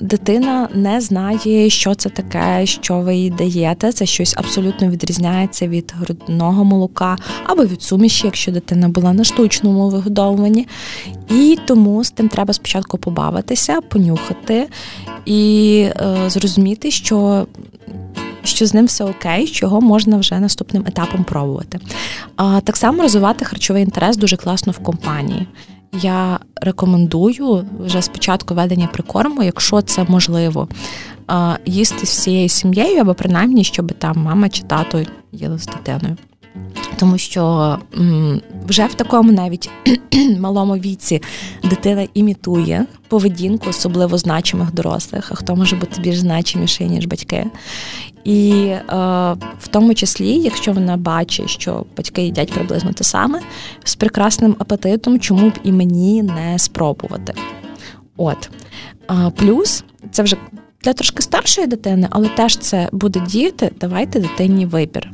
дитина 0.00 0.68
не 0.74 1.00
знає, 1.00 1.70
що 1.70 1.94
це 1.94 2.08
таке, 2.08 2.66
що 2.66 2.98
ви 2.98 3.16
їй 3.16 3.30
даєте. 3.30 3.92
Це 3.92 4.06
щось 4.06 4.34
абсолютно 4.36 4.88
відрізняється 4.88 5.68
від 5.68 5.94
грудного 5.96 6.64
молока 6.64 7.16
або 7.44 7.64
від 7.64 7.82
суміші, 7.82 8.26
якщо 8.26 8.52
дитина 8.52 8.88
була 8.88 9.12
на 9.12 9.24
штучному 9.24 9.88
вигодовуванні. 9.88 10.66
І 11.30 11.58
тому 11.66 12.04
з 12.04 12.10
тим 12.10 12.28
треба 12.28 12.54
спочатку 12.54 12.98
побавитися, 12.98 13.80
понюхати 13.80 14.68
і 15.24 15.86
е, 15.96 16.16
зрозуміти, 16.30 16.90
що. 16.90 17.46
Що 18.44 18.66
з 18.66 18.74
ним 18.74 18.86
все 18.86 19.04
окей, 19.04 19.48
чого 19.48 19.80
можна 19.80 20.16
вже 20.16 20.40
наступним 20.40 20.84
етапом 20.86 21.24
пробувати. 21.24 21.78
А 22.36 22.60
так 22.60 22.76
само 22.76 23.02
розвивати 23.02 23.44
харчовий 23.44 23.82
інтерес 23.82 24.16
дуже 24.16 24.36
класно 24.36 24.72
в 24.72 24.78
компанії. 24.78 25.46
Я 25.92 26.38
рекомендую 26.60 27.66
вже 27.80 28.02
спочатку 28.02 28.54
ведення 28.54 28.86
прикорму, 28.86 29.42
якщо 29.42 29.82
це 29.82 30.04
можливо, 30.08 30.68
їсти 31.66 32.06
з 32.06 32.10
всією 32.10 32.48
сім'єю, 32.48 33.00
або 33.00 33.14
принаймні, 33.14 33.64
щоб 33.64 33.92
там 33.92 34.16
мама 34.16 34.48
чи 34.48 34.62
тато 34.62 35.02
їли 35.32 35.58
з 35.58 35.66
дитиною. 35.66 36.16
Тому 37.00 37.18
що 37.18 37.78
вже 38.66 38.86
в 38.86 38.94
такому 38.94 39.32
навіть 39.32 39.70
малому 40.38 40.74
віці 40.74 41.22
дитина 41.64 42.06
імітує 42.14 42.86
поведінку, 43.08 43.66
особливо 43.68 44.18
значимих 44.18 44.74
дорослих, 44.74 45.32
а 45.32 45.34
хто 45.34 45.56
може 45.56 45.76
бути 45.76 46.00
більш 46.00 46.18
значиміший, 46.18 46.88
ніж 46.88 47.06
батьки. 47.06 47.46
І 48.24 48.50
е, 48.52 48.82
в 49.60 49.68
тому 49.70 49.94
числі, 49.94 50.38
якщо 50.38 50.72
вона 50.72 50.96
бачить, 50.96 51.50
що 51.50 51.84
батьки 51.96 52.22
їдять 52.22 52.52
приблизно 52.52 52.92
те 52.92 53.04
саме, 53.04 53.40
з 53.84 53.94
прекрасним 53.94 54.56
апетитом, 54.58 55.20
чому 55.20 55.48
б 55.48 55.52
і 55.64 55.72
мені 55.72 56.22
не 56.22 56.58
спробувати. 56.58 57.34
От. 58.16 58.50
Е, 59.10 59.32
плюс 59.36 59.84
це 60.10 60.22
вже 60.22 60.36
для 60.84 60.92
трошки 60.92 61.22
старшої 61.22 61.66
дитини, 61.66 62.08
але 62.10 62.28
теж 62.28 62.56
це 62.56 62.88
буде 62.92 63.20
діяти, 63.20 63.72
давайте 63.80 64.20
дитині 64.20 64.66
вибір. 64.66 65.12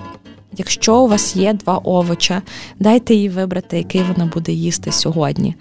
Якщо 0.57 1.01
у 1.01 1.09
вас 1.09 1.37
є 1.37 1.53
два 1.53 1.77
овоча, 1.77 2.43
дайте 2.81 3.15
їй 3.15 3.29
вибрати, 3.29 3.77
який 3.79 4.03
вона 4.03 4.31
буде 4.35 4.53
їсти 4.53 4.93
сьогодні. 4.93 5.55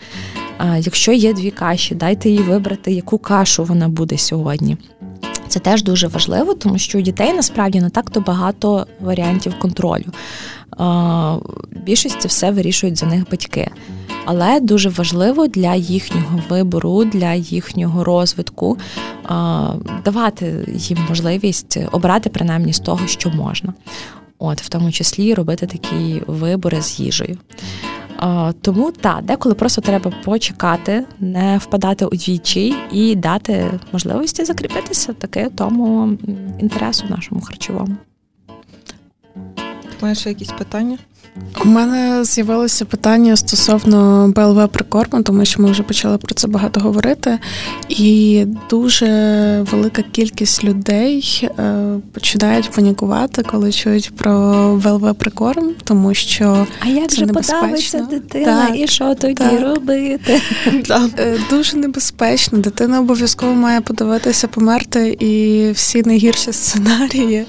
Якщо 0.80 1.12
є 1.12 1.34
дві 1.34 1.52
каші, 1.52 1.96
дайте 1.96 2.30
їй 2.30 2.40
вибрати, 2.40 2.92
яку 2.92 3.18
кашу 3.18 3.64
вона 3.64 3.90
буде 3.90 4.18
сьогодні. 4.18 4.78
Це 5.48 5.60
теж 5.60 5.84
дуже 5.84 6.08
важливо, 6.08 6.54
тому 6.54 6.78
що 6.78 7.00
у 7.00 7.02
дітей 7.02 7.34
насправді 7.34 7.82
не 7.82 7.90
так-то 7.90 8.22
багато 8.22 8.88
варіантів 9.02 9.60
контролю. 9.60 10.06
В 10.78 11.40
більшості 11.84 12.28
все 12.28 12.52
вирішують 12.52 12.98
за 12.98 13.06
них 13.06 13.30
батьки. 13.32 13.72
Але 14.26 14.60
дуже 14.60 14.90
важливо 14.90 15.48
для 15.48 15.76
їхнього 15.76 16.40
вибору, 16.50 17.06
для 17.06 17.34
їхнього 17.34 18.04
розвитку 18.04 18.78
давати 20.06 20.66
їм 20.74 20.98
можливість 21.10 21.78
обрати 21.92 22.30
принаймні 22.30 22.74
з 22.74 22.80
того, 22.80 23.08
що 23.08 23.30
можна. 23.30 23.74
От, 24.40 24.62
в 24.62 24.70
тому 24.70 24.92
числі 24.92 25.34
робити 25.34 25.68
такі 25.68 26.22
вибори 26.28 26.82
з 26.82 27.00
їжею. 27.00 27.38
Тому 28.62 28.92
так, 28.92 29.24
деколи 29.24 29.56
просто 29.56 29.82
треба 29.82 30.12
почекати, 30.24 31.06
не 31.20 31.58
впадати 31.58 32.06
у 32.06 32.10
двічі 32.10 32.76
і 32.92 33.16
дати 33.16 33.72
можливості 33.92 34.46
закріпитися 34.46 35.14
таки 35.14 35.50
тому 35.56 36.18
інтересу 36.60 37.06
нашому 37.10 37.42
харчовому. 37.42 37.96
Маєш 40.02 40.26
якісь 40.26 40.52
питання? 40.52 40.98
У 41.66 41.68
мене 41.68 42.24
з'явилося 42.24 42.86
питання 42.86 43.36
стосовно 43.36 44.28
БЛВ 44.36 44.70
прикорму, 44.70 45.24
тому 45.24 45.46
що 45.46 45.62
ми 45.62 45.72
вже 45.72 45.84
почали 45.84 46.18
про 46.18 46.36
це 46.36 46.48
багато 46.48 46.80
говорити. 46.80 47.40
І 47.90 48.46
дуже 48.70 49.08
велика 49.72 50.02
кількість 50.02 50.64
людей 50.64 51.50
е, 51.60 51.76
починають 52.14 52.72
панікувати, 52.72 53.44
коли 53.44 53.72
чують 53.72 54.16
про 54.16 54.32
БЛВ 54.84 55.16
прикорм, 55.16 55.70
тому 55.84 56.14
що 56.14 56.68
а 56.80 56.88
як 56.88 57.10
це 57.10 57.16
же 57.16 57.26
небезпечно. 57.26 58.08
дитина, 58.12 58.68
так, 58.68 58.80
і 58.80 58.88
що 58.88 59.16
тоді 59.16 59.34
так. 59.34 59.62
робити? 59.62 60.42
Е, 61.20 61.38
дуже 61.50 61.78
небезпечно. 61.78 62.58
Дитина 62.58 63.00
обов'язково 63.00 63.54
має 63.54 63.82
подивитися, 63.82 64.48
померти 64.48 65.18
і 65.20 65.72
всі 65.72 66.04
найгірші 66.04 66.54
сценарії. 66.54 67.46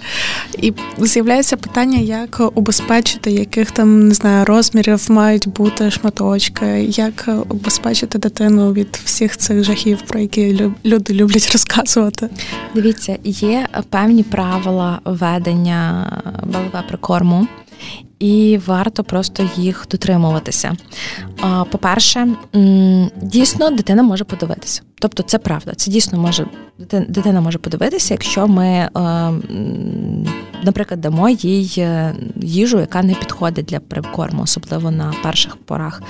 І 0.58 0.72
з'являється 0.98 1.56
питання, 1.56 1.98
як 1.98 2.42
убезпечити 2.54 3.30
яких 3.30 3.70
там 3.76 4.08
не 4.08 4.14
знаю, 4.14 4.44
розмірів 4.44 5.06
мають 5.10 5.48
бути 5.48 5.90
шматочки, 5.90 6.66
як 6.82 7.28
обезпечити 7.48 8.18
дитину 8.18 8.72
від 8.72 9.00
всіх 9.04 9.36
цих 9.36 9.64
жахів, 9.64 10.02
про 10.02 10.20
які 10.20 10.70
люди 10.84 11.14
люблять 11.14 11.50
розказувати. 11.52 12.28
Дивіться, 12.74 13.18
є 13.24 13.68
певні 13.90 14.22
правила 14.22 15.00
ведення 15.04 16.12
БЛВ 16.46 16.88
прикорму. 16.88 17.46
І 18.18 18.60
варто 18.66 19.04
просто 19.04 19.50
їх 19.56 19.86
дотримуватися. 19.90 20.76
По-перше, 21.70 22.28
дійсно 23.22 23.70
дитина 23.70 24.02
може 24.02 24.24
подивитися. 24.24 24.82
Тобто, 24.98 25.22
це 25.22 25.38
правда. 25.38 25.74
Це 25.74 25.90
дійсно 25.90 26.18
може 26.18 26.46
дитина 27.08 27.40
може 27.40 27.58
подивитися, 27.58 28.14
якщо 28.14 28.48
ми, 28.48 28.66
е, 28.66 28.90
наприклад, 30.62 31.00
дамо 31.00 31.28
їй 31.28 31.74
е, 31.78 32.14
їжу, 32.42 32.80
яка 32.80 33.02
не 33.02 33.14
підходить 33.14 33.66
для 33.66 33.80
прикорму, 33.80 34.42
особливо 34.42 34.90
на 34.90 35.14
перших 35.22 35.56
порах. 35.56 36.02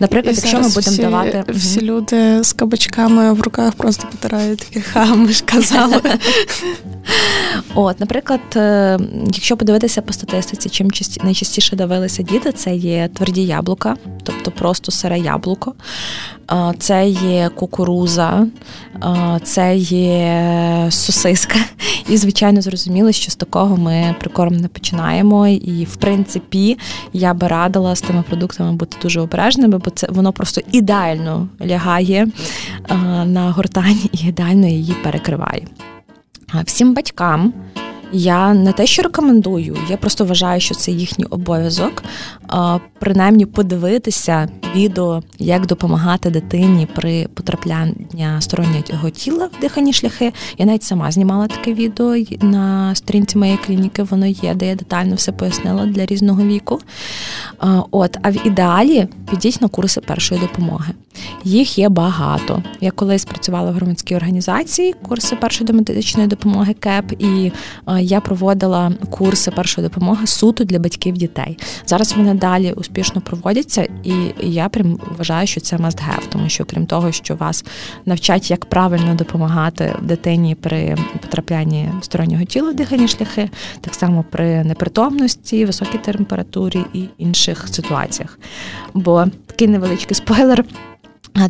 Наприклад, 0.00 0.34
І 0.34 0.40
якщо 0.40 0.56
ми 0.56 0.68
будемо 0.68 0.80
всі, 0.80 1.02
давати 1.02 1.44
всі 1.48 1.80
люди 1.80 2.44
з 2.44 2.52
кабачками 2.52 3.32
в 3.32 3.40
руках 3.40 3.74
просто 3.74 4.08
потирають 4.10 4.58
такі 4.58 4.80
ха, 4.80 5.04
ми 5.04 5.32
ж 5.32 5.44
казали. 5.44 6.02
От, 7.74 8.00
наприклад, 8.00 8.40
е, 8.56 8.98
якщо 9.26 9.56
подивитися 9.56 10.02
по 10.02 10.12
статистиці, 10.12 10.68
чим 10.68 10.86
найчастіше 10.86 11.24
найчастіше 11.24 11.76
давилися 11.76 12.22
діти, 12.22 12.52
це 12.52 12.74
є 12.74 13.08
тверді 13.14 13.44
яблука, 13.44 13.96
тобто 14.22 14.50
просто 14.50 14.92
сире 14.92 15.18
яблуко. 15.18 15.74
Це 16.78 17.08
є 17.08 17.48
кукуруза, 17.54 18.46
це 19.42 19.76
є 19.76 20.86
сосиска. 20.90 21.58
І, 22.08 22.16
звичайно, 22.16 22.60
зрозуміло, 22.60 23.12
що 23.12 23.30
з 23.30 23.36
такого 23.36 23.76
ми 23.76 24.14
прикорм 24.20 24.56
не 24.56 24.68
починаємо. 24.68 25.48
І, 25.48 25.84
в 25.84 25.96
принципі, 25.96 26.78
я 27.12 27.34
би 27.34 27.48
радила 27.48 27.96
з 27.96 28.00
тими 28.00 28.24
продуктами 28.28 28.72
бути 28.72 28.96
дуже 29.02 29.20
обережними, 29.20 29.78
бо 29.78 29.90
це 29.90 30.06
воно 30.10 30.32
просто 30.32 30.60
ідеально 30.72 31.48
лягає 31.66 32.28
на 33.24 33.50
гортань 33.50 34.00
і 34.12 34.26
ідеально 34.26 34.66
її 34.66 34.94
перекриває. 35.02 35.66
Всім 36.64 36.94
батькам. 36.94 37.52
Я 38.12 38.54
не 38.54 38.72
те, 38.72 38.86
що 38.86 39.02
рекомендую, 39.02 39.76
я 39.90 39.96
просто 39.96 40.24
вважаю, 40.24 40.60
що 40.60 40.74
це 40.74 40.90
їхній 40.90 41.24
обов'язок, 41.24 42.02
принаймні 42.98 43.46
подивитися 43.46 44.48
відео, 44.76 45.22
як 45.38 45.66
допомагати 45.66 46.30
дитині 46.30 46.88
при 46.94 47.26
потраплянні 47.34 48.26
стороннього 48.38 49.10
тіла 49.10 49.50
в 49.58 49.60
дихані 49.60 49.92
шляхи. 49.92 50.32
Я 50.58 50.66
навіть 50.66 50.82
сама 50.82 51.10
знімала 51.10 51.46
таке 51.46 51.74
відео 51.74 52.16
на 52.40 52.94
сторінці 52.94 53.38
моєї 53.38 53.58
клініки. 53.66 54.02
Воно 54.02 54.26
є, 54.26 54.54
де 54.54 54.66
я 54.66 54.74
детально 54.74 55.14
все 55.14 55.32
пояснила 55.32 55.86
для 55.86 56.06
різного 56.06 56.42
віку. 56.42 56.80
От, 57.90 58.18
а 58.22 58.30
в 58.30 58.46
ідеалі 58.46 59.08
підіть 59.30 59.60
на 59.60 59.68
курси 59.68 60.00
першої 60.00 60.40
допомоги. 60.40 60.94
Їх 61.44 61.78
є 61.78 61.88
багато. 61.88 62.62
Я 62.80 62.90
колись 62.90 63.24
працювала 63.24 63.70
в 63.70 63.74
громадській 63.74 64.16
організації 64.16 64.94
курси 65.08 65.36
першої 65.36 65.66
домедичної 65.66 66.28
допомоги 66.28 66.74
КЕП, 66.74 67.12
і 67.18 67.52
я 68.00 68.20
проводила 68.20 68.92
курси 69.10 69.50
першої 69.50 69.88
допомоги 69.88 70.26
суто 70.26 70.64
для 70.64 70.78
батьків 70.78 71.14
дітей. 71.14 71.58
Зараз 71.86 72.12
вони 72.16 72.34
далі 72.34 72.72
успішно 72.72 73.20
проводяться, 73.20 73.88
і 74.04 74.12
я 74.40 74.68
прям 74.68 75.00
вважаю, 75.18 75.46
що 75.46 75.60
це 75.60 75.76
must 75.76 75.98
have, 75.98 76.28
тому 76.28 76.48
що 76.48 76.64
крім 76.64 76.86
того, 76.86 77.12
що 77.12 77.36
вас 77.36 77.64
навчать, 78.06 78.50
як 78.50 78.64
правильно 78.64 79.14
допомагати 79.14 79.94
дитині 80.02 80.54
при 80.54 80.96
потраплянні 81.22 81.90
стороннього 82.00 82.44
тіла 82.44 82.70
в 82.70 82.74
дихальні 82.74 83.08
шляхи, 83.08 83.50
так 83.80 83.94
само 83.94 84.24
при 84.30 84.64
непритомності, 84.64 85.64
високій 85.64 85.98
температурі 85.98 86.84
і 86.94 87.04
інших 87.18 87.68
ситуаціях. 87.68 88.38
Бо 88.94 89.26
такий 89.46 89.68
невеличкий 89.68 90.14
спойлер. 90.14 90.64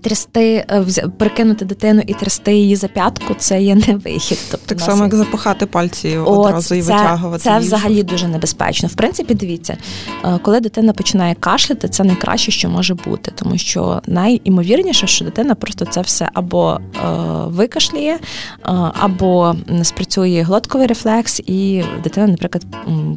Трясти, 0.02 0.66
е, 0.70 0.84
прикинути 1.18 1.64
дитину 1.64 2.02
і 2.06 2.14
трясти 2.14 2.54
її 2.54 2.76
за 2.76 2.88
п'ятку 2.88 3.34
це 3.34 3.62
є 3.62 3.74
не 3.74 3.96
вихід. 3.96 4.38
Тобто 4.50 4.66
так 4.66 4.80
само, 4.80 5.02
як 5.02 5.14
запахати 5.14 5.66
пальці 5.66 6.16
одразу 6.16 6.74
і 6.74 6.80
витягувати. 6.80 7.44
Це 7.44 7.50
їх. 7.50 7.60
взагалі 7.60 8.02
дуже 8.02 8.28
небезпечно. 8.28 8.88
В 8.88 8.94
принципі, 8.94 9.34
дивіться, 9.34 9.76
е, 10.24 10.38
коли 10.42 10.60
дитина 10.60 10.92
починає 10.92 11.34
кашляти, 11.34 11.88
це 11.88 12.04
найкраще, 12.04 12.52
що 12.52 12.68
може 12.68 12.94
бути, 12.94 13.32
тому 13.34 13.58
що 13.58 14.02
найімовірніше, 14.06 15.06
що 15.06 15.24
дитина 15.24 15.54
просто 15.54 15.84
це 15.84 16.00
все 16.00 16.28
або 16.34 16.80
е, 16.80 17.00
викашляє, 17.46 18.14
е, 18.14 18.18
або 19.00 19.56
спрацює 19.82 20.42
глотковий 20.42 20.86
рефлекс, 20.86 21.40
і 21.46 21.82
дитина, 22.02 22.26
наприклад, 22.26 22.66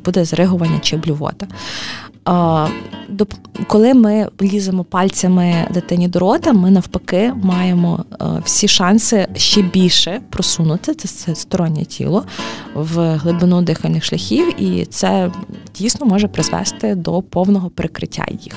буде 0.05 0.25
зригування 0.25 0.79
чи 0.79 0.97
блювота. 0.97 1.47
Коли 3.67 3.93
ми 3.93 4.27
вліземо 4.39 4.83
пальцями 4.83 5.67
дитині 5.73 6.07
до 6.07 6.19
рота, 6.19 6.53
ми 6.53 6.71
навпаки 6.71 7.33
маємо 7.43 8.05
всі 8.43 8.67
шанси 8.67 9.27
ще 9.35 9.61
більше 9.61 10.21
просунути 10.29 10.93
це 10.93 11.35
стороннє 11.35 11.85
тіло 11.85 12.25
в 12.73 13.15
глибину 13.15 13.61
дихальних 13.61 14.05
шляхів, 14.05 14.61
і 14.61 14.85
це 14.85 15.31
дійсно 15.75 16.05
може 16.05 16.27
призвести 16.27 16.95
до 16.95 17.21
повного 17.21 17.69
перекриття 17.69 18.25
їх. 18.41 18.53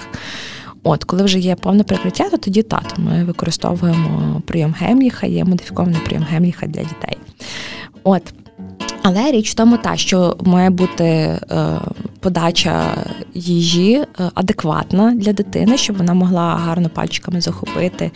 От, 0.83 1.05
коли 1.05 1.23
вже 1.23 1.39
є 1.39 1.55
повне 1.55 1.85
прикриття, 1.85 2.31
то 2.31 2.37
тоді 2.37 2.63
тато 2.63 2.97
ми 2.99 3.25
використовуємо 3.25 4.43
прийом 4.47 4.75
Гемліха, 4.79 5.27
є 5.27 5.45
модифікований 5.45 6.01
прийом 6.05 6.27
Гемліха 6.31 6.67
для 6.67 6.83
дітей. 6.83 7.19
От. 8.03 8.35
Але 9.07 9.31
річ 9.31 9.51
в 9.51 9.55
тому, 9.55 9.77
та 9.77 9.97
що 9.97 10.37
має 10.41 10.71
бути 10.71 11.05
е, 11.05 11.41
подача 12.21 13.05
їжі 13.35 13.93
е, 13.95 14.07
адекватна 14.35 15.15
для 15.15 15.33
дитини, 15.33 15.77
щоб 15.79 15.97
вона 15.97 16.15
могла 16.15 16.57
гарно 16.57 16.89
пальчиками 16.89 17.41
захопити 17.41 18.11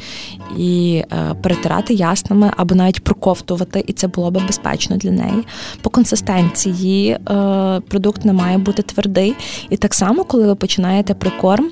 і 0.57 1.03
е, 1.13 1.35
перетирати 1.43 1.95
ясними 1.95 2.51
або 2.57 2.75
навіть 2.75 3.05
проковтувати, 3.05 3.85
і 3.87 3.93
це 3.93 4.09
було 4.09 4.31
би 4.31 4.41
безпечно 4.47 4.97
для 4.97 5.11
неї. 5.11 5.47
По 5.81 5.91
консистенції 5.91 7.19
продукт 7.89 8.25
не 8.25 8.33
має 8.33 8.59
бути 8.59 8.83
твердий. 8.83 9.35
І 9.71 9.77
так 9.77 9.95
само, 9.95 10.25
коли 10.25 10.47
ви 10.47 10.55
починаєте 10.55 11.15
прикорм, 11.15 11.71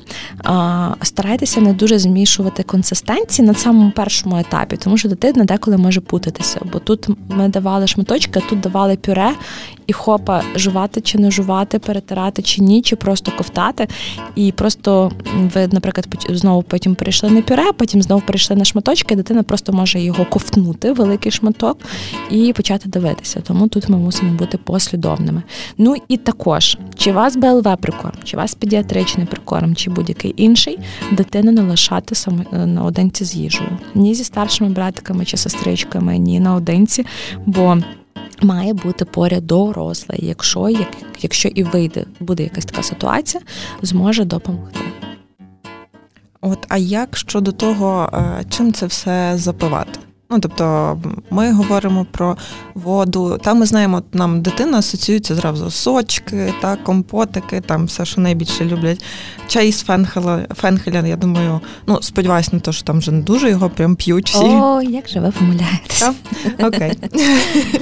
старайтеся 1.03 1.61
не 1.61 1.73
дуже 1.73 1.99
змішувати 1.99 2.63
консистенції 2.63 3.49
на 3.49 3.55
самому 3.55 3.91
першому 3.91 4.39
етапі, 4.39 4.77
тому 4.77 4.97
що 4.97 5.09
дитина 5.09 5.45
деколи 5.45 5.77
може 5.77 6.01
путатися. 6.01 6.61
Бо 6.73 6.79
тут 6.79 7.09
ми 7.29 7.49
давали 7.49 7.87
шматочки, 7.87 8.43
а 8.47 8.51
тут 8.51 8.61
давали 8.61 8.97
пюре, 9.07 9.33
і 9.87 9.93
хопа 9.93 10.43
жувати 10.55 11.01
чи 11.01 11.19
не 11.19 11.31
жувати, 11.31 11.79
перетирати 11.79 12.43
чи 12.43 12.63
ні, 12.63 12.83
чи 12.83 12.97
просто 12.97 13.33
ковтати. 13.37 13.89
І 14.35 14.53
просто 14.53 15.13
ви, 15.55 15.69
наприклад, 15.73 16.27
знову 16.29 16.63
потім 16.63 16.95
перейшли 16.95 17.31
на 17.31 17.43
пюре, 17.43 17.73
потім 17.73 18.03
знову 18.03 18.23
перейшли 18.27 18.57
на 18.57 18.65
шматочки, 18.65 19.17
дитина 19.17 19.43
просто 19.43 19.73
може 19.73 20.01
його 20.01 20.25
ковтнути, 20.25 20.93
великий 20.93 21.33
шматок, 21.33 21.79
і 22.31 22.53
почати 22.53 22.89
дивитися. 22.89 23.41
Тому 23.41 23.69
тут 23.69 23.89
ми 23.89 23.97
мусимо 23.97 24.33
бути 24.33 24.59
послідовними. 24.59 25.43
Ну 25.79 25.95
і 26.09 26.17
також, 26.17 26.79
чи 26.97 27.13
вас 27.13 27.37
БЛВ 27.37 27.77
прикорм, 27.81 28.17
чи 28.25 28.37
вас 28.37 28.55
педіатричний 28.55 29.27
прикорм, 29.27 29.75
чи 29.75 29.91
будь-який 29.91 30.35
інший, 30.37 30.79
дитину 31.13 31.53
не 31.53 31.63
лишати 31.63 32.15
саме 32.15 32.45
наодинці 32.67 33.25
з 33.25 33.35
їжею. 33.35 33.79
Ні 33.95 34.15
зі 34.15 34.25
старшими 34.25 34.71
братиками 34.71 35.25
чи 35.25 35.37
сестричками, 35.37 36.19
ні 36.19 36.41
наодинці, 36.41 37.07
бо 37.47 37.79
має 38.43 38.75
бути 38.75 39.05
поряд 39.05 39.47
дорослий, 39.47 40.19
якщо 40.23 40.69
як, 40.69 40.89
якщо 41.21 41.49
і 41.49 41.63
вийде, 41.63 42.05
буде 42.21 42.43
якась 42.43 42.65
така 42.65 42.83
ситуація, 42.83 43.43
зможе 43.83 44.25
допомогти. 44.25 44.81
От, 46.41 46.67
а 46.69 46.77
як 46.77 47.17
щодо 47.17 47.53
того, 47.53 48.11
е, 48.13 48.45
чим 48.51 48.73
це 48.73 48.87
все 48.87 49.33
запивати? 49.37 50.01
Ну, 50.31 50.39
тобто, 50.41 50.99
ми 51.31 51.53
говоримо 51.53 52.07
про 52.11 52.37
воду. 52.75 53.39
Там 53.43 53.59
ми 53.59 53.67
знаємо, 53.67 54.03
нам 54.13 54.43
дитина 54.43 54.79
асоціюється 54.79 55.35
зразу 55.35 55.71
сочки, 55.71 56.55
та 56.61 56.77
компотики, 56.77 57.61
там 57.61 57.85
все, 57.85 58.05
що 58.05 58.21
найбільше 58.21 58.65
люблять. 58.65 59.05
Чай 59.49 59.73
з 59.73 59.83
фенхеля, 59.83 60.47
фенхеля, 60.55 61.07
я 61.07 61.17
думаю, 61.17 61.61
ну 61.87 61.99
сподіваюся 62.03 62.51
на 62.53 62.61
те, 62.61 62.73
що 62.73 62.85
там 62.85 62.99
вже 62.99 63.13
не 63.13 63.23
дуже 63.23 63.51
його 63.51 63.71
прям 63.71 63.97
п'ють 63.97 64.31
всі. 64.31 64.45
О, 64.45 64.83
як 64.83 65.09
же 65.09 65.21
ви 65.21 65.31
помиляєтеся. 65.31 66.15
Окей. 66.63 66.99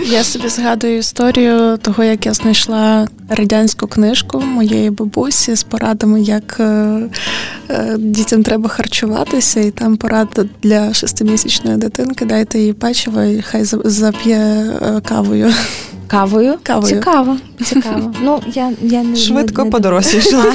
Я 0.07 0.24
собі 0.24 0.48
згадую 0.48 0.98
історію 0.98 1.76
того, 1.76 2.04
як 2.04 2.26
я 2.26 2.35
знайшла 2.35 3.09
радянську 3.28 3.87
книжку 3.87 4.40
моєї 4.40 4.90
бабусі 4.90 5.54
з 5.54 5.62
порадами, 5.62 6.22
як 6.22 6.57
е, 6.61 6.98
е, 7.70 7.96
дітям 7.98 8.42
треба 8.42 8.68
харчуватися, 8.68 9.61
і 9.61 9.70
там 9.70 9.96
порада 9.96 10.44
для 10.62 10.94
шестимісячної 10.94 11.76
дитинки 11.76 12.24
дайте 12.35 12.59
їй 12.59 12.73
печиво 12.73 13.23
і 13.23 13.42
хай 13.42 13.64
зап'є 13.85 14.37
е, 14.37 15.01
кавою. 15.09 15.53
Кавою? 16.07 16.55
Кавою. 16.62 16.94
Цікаво. 16.94 17.37
Цікаво. 17.64 18.12
Ну, 18.23 18.40
я, 18.55 18.73
я 18.83 19.03
не, 19.03 19.16
Швидко 19.16 19.64
не, 19.64 19.70
подорослішала. 19.70 20.53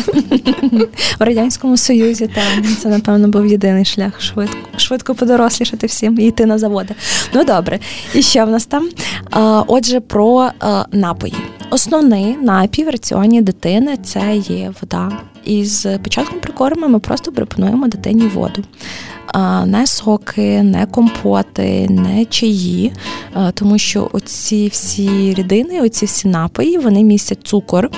В 1.20 1.24
Радянському 1.24 1.78
Союзі 1.78 2.30
там 2.36 2.76
це, 2.82 2.89
напевно, 2.89 3.28
був 3.28 3.46
єдиний 3.46 3.86
шлях 3.86 4.22
швидко 4.22 4.58
швидко 4.78 5.15
подорослішати 5.15 5.88
всім 5.88 6.20
і 6.20 6.26
йти 6.26 6.46
на 6.46 6.58
заводи. 6.58 6.96
Ну 7.34 7.44
добре. 7.44 7.80
І 8.13 8.22
що 8.22 8.46
в 8.46 8.50
нас 8.50 8.65
там? 8.65 8.89
Отже, 9.68 10.00
про 10.00 10.52
напої. 10.92 11.36
Основний 11.71 12.38
напій 12.38 12.84
в 12.84 12.89
раціоні 12.89 13.41
дитини 13.41 13.97
це 14.03 14.36
є 14.36 14.73
вода. 14.82 15.12
І 15.45 15.65
з 15.65 15.97
початком 15.97 16.39
прикорму 16.39 16.88
ми 16.88 16.99
просто 16.99 17.32
пропонуємо 17.32 17.88
дитині 17.88 18.27
воду 18.27 18.63
не 19.65 19.88
соки, 19.88 20.63
не 20.63 20.86
компоти, 20.86 21.88
не 21.89 22.25
чаї, 22.25 22.93
тому 23.53 23.77
що 23.77 24.10
оці 24.13 24.67
всі 24.67 25.34
рідини, 25.34 25.82
оці 25.82 26.05
всі 26.05 26.27
напої, 26.27 26.77
вони 26.77 27.03
містять 27.03 27.43
цукор. 27.43 27.89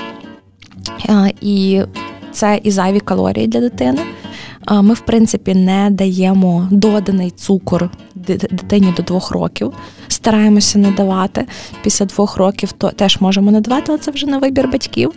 І 1.40 1.82
це 2.32 2.60
і 2.62 2.70
зайві 2.70 3.00
калорії 3.00 3.46
для 3.46 3.60
дитини. 3.60 4.00
Ми, 4.70 4.94
в 4.94 5.00
принципі, 5.00 5.54
не 5.54 5.88
даємо 5.90 6.68
доданий 6.70 7.30
цукор 7.30 7.90
дитині 8.50 8.94
до 8.96 9.02
двох 9.02 9.30
років. 9.30 9.72
Стараємося 10.22 10.78
не 10.78 10.90
давати. 10.90 11.46
Після 11.82 12.06
двох 12.06 12.36
років 12.36 12.72
то 12.72 12.88
теж 12.88 13.20
можемо 13.20 13.50
не 13.50 13.60
давати, 13.60 13.84
але 13.88 13.98
це 13.98 14.10
вже 14.10 14.26
на 14.26 14.38
вибір 14.38 14.68
батьків. 14.68 15.12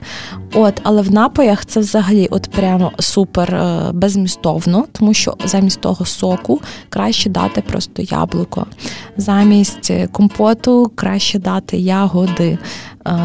От, 0.53 0.81
але 0.83 1.01
в 1.01 1.11
напоях 1.11 1.65
це 1.65 1.79
взагалі 1.79 2.27
от 2.31 2.49
прямо 2.51 2.91
супер 2.99 3.55
е, 3.55 3.91
безмістовно, 3.93 4.85
тому 4.91 5.13
що 5.13 5.37
замість 5.45 5.81
того 5.81 6.05
соку 6.05 6.61
краще 6.89 7.29
дати 7.29 7.61
просто 7.61 8.01
яблуко. 8.01 8.65
Замість 9.17 9.91
компоту 10.11 10.91
краще 10.95 11.39
дати 11.39 11.77
ягоди. 11.77 12.57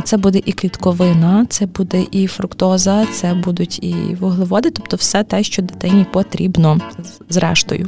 Це 0.05 0.17
буде 0.17 0.41
і 0.45 0.53
клітковина, 0.53 1.47
це 1.49 1.67
буде 1.67 2.05
і 2.11 2.27
фруктоза, 2.27 3.07
це 3.07 3.35
будуть 3.35 3.79
і 3.85 3.95
вуглеводи, 4.21 4.71
тобто 4.71 4.97
все 4.97 5.25
те, 5.25 5.43
що 5.43 5.63
дитині 5.63 6.07
потрібно 6.13 6.81
зрештою. 7.29 7.87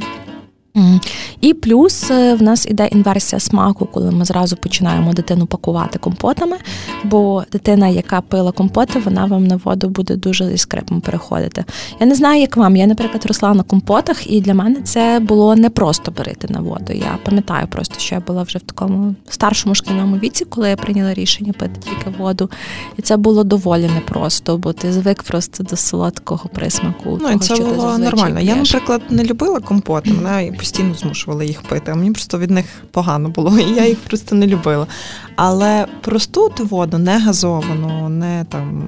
І 1.41 1.53
плюс 1.53 2.11
е, 2.11 2.35
в 2.35 2.41
нас 2.41 2.65
іде 2.65 2.87
інверсія 2.87 3.39
смаку, 3.39 3.85
коли 3.85 4.11
ми 4.11 4.25
зразу 4.25 4.55
починаємо 4.55 5.13
дитину 5.13 5.45
пакувати 5.45 5.99
компотами, 5.99 6.57
бо 7.03 7.43
дитина, 7.51 7.87
яка 7.87 8.21
пила 8.21 8.51
компоти, 8.51 8.99
вона 8.99 9.25
вам 9.25 9.47
на 9.47 9.59
воду 9.63 9.89
буде 9.89 10.15
дуже 10.15 10.53
із 10.53 10.67
переходити. 11.03 11.65
Я 11.99 12.07
не 12.07 12.15
знаю, 12.15 12.41
як 12.41 12.57
вам. 12.57 12.75
Я, 12.75 12.87
наприклад, 12.87 13.25
росла 13.25 13.53
на 13.53 13.63
компотах, 13.63 14.31
і 14.31 14.41
для 14.41 14.53
мене 14.53 14.81
це 14.81 15.19
було 15.19 15.55
не 15.55 15.69
просто 15.69 16.11
берити 16.11 16.47
на 16.53 16.59
воду. 16.59 16.93
Я 16.93 17.17
пам'ятаю 17.25 17.67
просто, 17.67 17.99
що 17.99 18.15
я 18.15 18.21
була 18.21 18.43
вже 18.43 18.59
в 18.59 18.61
такому 18.61 19.15
старшому 19.29 19.75
шкільному 19.75 20.17
віці, 20.17 20.45
коли 20.45 20.69
я 20.69 20.75
прийняла 20.75 21.13
рішення 21.13 21.53
пити 21.53 21.79
тільки 21.83 22.17
воду. 22.17 22.49
І 22.97 23.01
це 23.01 23.17
було 23.17 23.43
доволі 23.43 23.89
непросто, 23.95 24.57
бо 24.57 24.73
ти 24.73 24.93
звик 24.93 25.23
просто 25.23 25.63
до 25.63 25.75
солодкого 25.75 26.49
присмаку. 26.53 27.09
Ну, 27.09 27.17
того, 27.17 27.31
і 27.33 27.39
це 27.39 27.55
що 27.55 27.63
було 27.63 27.97
нормально. 27.97 28.35
П'єш. 28.35 28.49
Я, 28.49 28.55
наприклад, 28.55 29.01
не 29.09 29.23
любила 29.23 29.59
компоти. 29.59 30.13
Мене 30.13 30.51
постійно 30.63 30.93
змушували 30.93 31.45
їх 31.45 31.61
пити. 31.61 31.91
А 31.91 31.95
мені 31.95 32.11
просто 32.11 32.39
від 32.39 32.51
них 32.51 32.65
погано 32.91 33.29
було, 33.29 33.59
і 33.59 33.75
я 33.75 33.87
їх 33.87 33.99
просто 33.99 34.35
не 34.35 34.47
любила. 34.47 34.87
Але 35.35 35.85
просту 36.01 36.49
ту 36.49 36.65
воду, 36.65 36.97
не 36.97 37.19
газовану, 37.19 38.09
не 38.09 38.45
там 38.49 38.87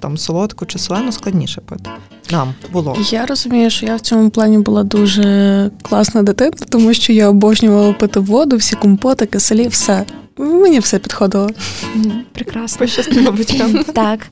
там 0.00 0.18
солодку 0.18 0.66
чи 0.66 0.78
солену, 0.78 1.12
складніше 1.12 1.60
пити. 1.60 1.90
Нам 2.32 2.54
було. 2.72 2.96
Я 3.10 3.26
розумію, 3.26 3.70
що 3.70 3.86
я 3.86 3.96
в 3.96 4.00
цьому 4.00 4.30
плані 4.30 4.58
була 4.58 4.82
дуже 4.82 5.70
класна 5.82 6.22
дитина, 6.22 6.52
тому 6.68 6.94
що 6.94 7.12
я 7.12 7.28
обожнювала 7.28 7.92
пити 7.92 8.20
воду, 8.20 8.56
всі 8.56 8.76
компоти, 8.76 9.26
киселі, 9.26 9.68
все. 9.68 10.04
Мені 10.40 10.78
все 10.78 10.98
підходило. 10.98 11.50
Прекрасно. 12.32 12.78
Пощастило 12.78 13.32
батькам. 13.32 13.84
Так. 13.94 14.30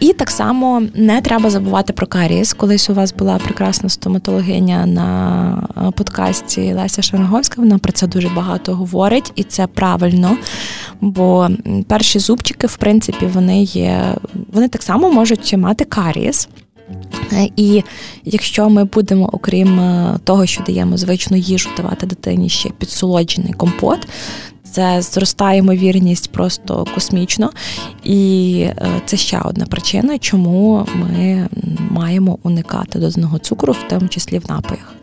І 0.00 0.12
так 0.12 0.30
само 0.30 0.82
не 0.94 1.20
треба 1.20 1.50
забувати 1.50 1.92
про 1.92 2.06
карієс. 2.06 2.52
Колись 2.52 2.90
у 2.90 2.94
вас 2.94 3.14
була 3.14 3.38
прекрасна 3.38 3.88
стоматологиня 3.88 4.86
на 4.86 5.92
подкасті 5.96 6.72
Леся 6.72 7.02
Шараговська. 7.02 7.60
Вона 7.60 7.78
про 7.78 7.92
це 7.92 8.06
дуже 8.06 8.28
багато 8.28 8.74
говорить, 8.74 9.32
і 9.34 9.42
це 9.42 9.66
правильно. 9.66 10.36
Бо 11.00 11.48
перші 11.88 12.18
зубчики, 12.18 12.66
в 12.66 12.76
принципі, 12.76 13.26
вони 13.26 13.62
є, 13.62 14.14
вони 14.52 14.68
так 14.68 14.82
само 14.82 15.12
можуть 15.12 15.56
мати 15.56 15.84
карієс. 15.84 16.48
І 17.56 17.82
якщо 18.24 18.70
ми 18.70 18.84
будемо, 18.84 19.30
окрім 19.32 19.80
е, 19.80 20.18
того, 20.24 20.46
що 20.46 20.62
даємо 20.62 20.96
звичну 20.96 21.36
їжу, 21.36 21.70
давати 21.76 22.06
дитині 22.06 22.48
ще 22.48 22.70
підсолоджений 22.70 23.52
компот, 23.52 24.08
це 24.72 25.02
зростає 25.02 25.58
ймовірність 25.58 26.32
просто 26.32 26.86
космічно, 26.94 27.50
і 28.04 28.60
е, 28.60 29.02
це 29.06 29.16
ще 29.16 29.40
одна 29.40 29.66
причина, 29.66 30.18
чому 30.18 30.86
ми 30.94 31.48
маємо 31.90 32.38
уникати 32.42 32.98
доданого 32.98 33.38
цукру, 33.38 33.72
в 33.72 33.88
тому 33.88 34.08
числі 34.08 34.38
в 34.38 34.50
напоях. 34.50 34.94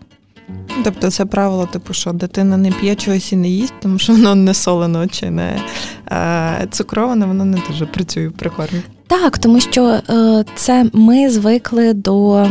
Тобто 0.83 1.11
це 1.11 1.25
правило, 1.25 1.65
типу, 1.65 1.93
що 1.93 2.13
дитина 2.13 2.57
не 2.57 2.71
п'є 2.71 2.95
чогось 2.95 3.31
і 3.31 3.35
не 3.35 3.49
їсть, 3.49 3.73
тому 3.81 3.99
що 3.99 4.13
воно 4.13 4.35
не 4.35 4.53
солено 4.53 5.07
чи 5.07 5.29
не 5.29 5.61
е, 6.11 6.67
цукроване, 6.71 7.25
воно 7.25 7.45
не 7.45 7.57
дуже 7.69 7.85
працює 7.85 8.29
при 8.29 8.49
кормі. 8.49 8.81
Так, 9.07 9.37
тому 9.37 9.59
що 9.59 9.85
е, 9.85 10.45
це 10.55 10.85
ми 10.93 11.29
звикли 11.29 11.93
до. 11.93 12.47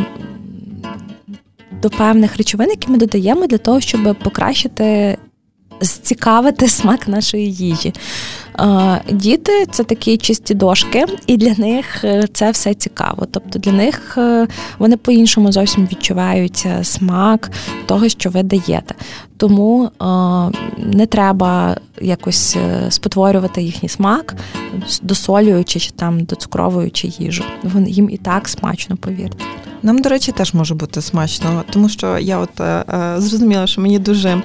До 1.83 1.91
певних 1.91 2.37
речовин, 2.37 2.69
які 2.71 2.91
ми 2.91 2.99
додаємо 2.99 3.47
для 3.47 3.59
того, 3.59 3.81
щоб 3.81 4.17
покращити 4.23 5.19
зцікавити 5.81 6.69
смак 6.69 7.09
нашої 7.09 7.53
їжі. 7.53 7.93
Діти 9.11 9.67
це 9.71 9.85
такі 9.85 10.17
чисті 10.17 10.55
дошки, 10.55 11.07
і 11.27 11.37
для 11.37 11.55
них 11.55 12.05
е, 12.05 12.29
це 12.33 12.51
все 12.51 12.75
цікаво. 12.75 13.27
Тобто 13.31 13.59
для 13.59 13.73
них 13.73 14.15
е, 14.19 14.47
вони 14.79 14.97
по-іншому 14.97 15.53
зовсім 15.53 15.89
відчувають 15.93 16.63
е, 16.67 16.85
смак 16.85 17.51
того, 17.87 18.09
що 18.09 18.31
ви 18.31 18.43
даєте. 18.43 18.95
Тому 19.37 19.91
не 20.79 21.07
треба 21.07 21.77
якось 22.01 22.57
спотворювати 22.89 23.63
їхній 23.63 23.89
смак, 23.89 24.37
досолюючи 25.03 25.81
чи 25.81 25.91
там 25.91 26.25
доцукровуючи 26.25 27.13
їжу. 27.19 27.45
Їм 27.87 28.11
і 28.11 28.17
так 28.17 28.49
смачно, 28.49 28.97
повірте. 28.97 29.45
Нам, 29.87 29.99
до 29.99 30.09
речі, 30.09 30.33
теж 30.33 30.55
може 30.55 30.75
бути 30.75 31.03
смачно, 31.03 31.65
тому 31.71 31.89
що 31.89 32.19
я 32.19 32.39
от 32.39 32.61
е, 32.61 32.85
зрозуміла, 33.19 33.67
що 33.67 33.81
мені 33.81 33.99
дуже 33.99 34.43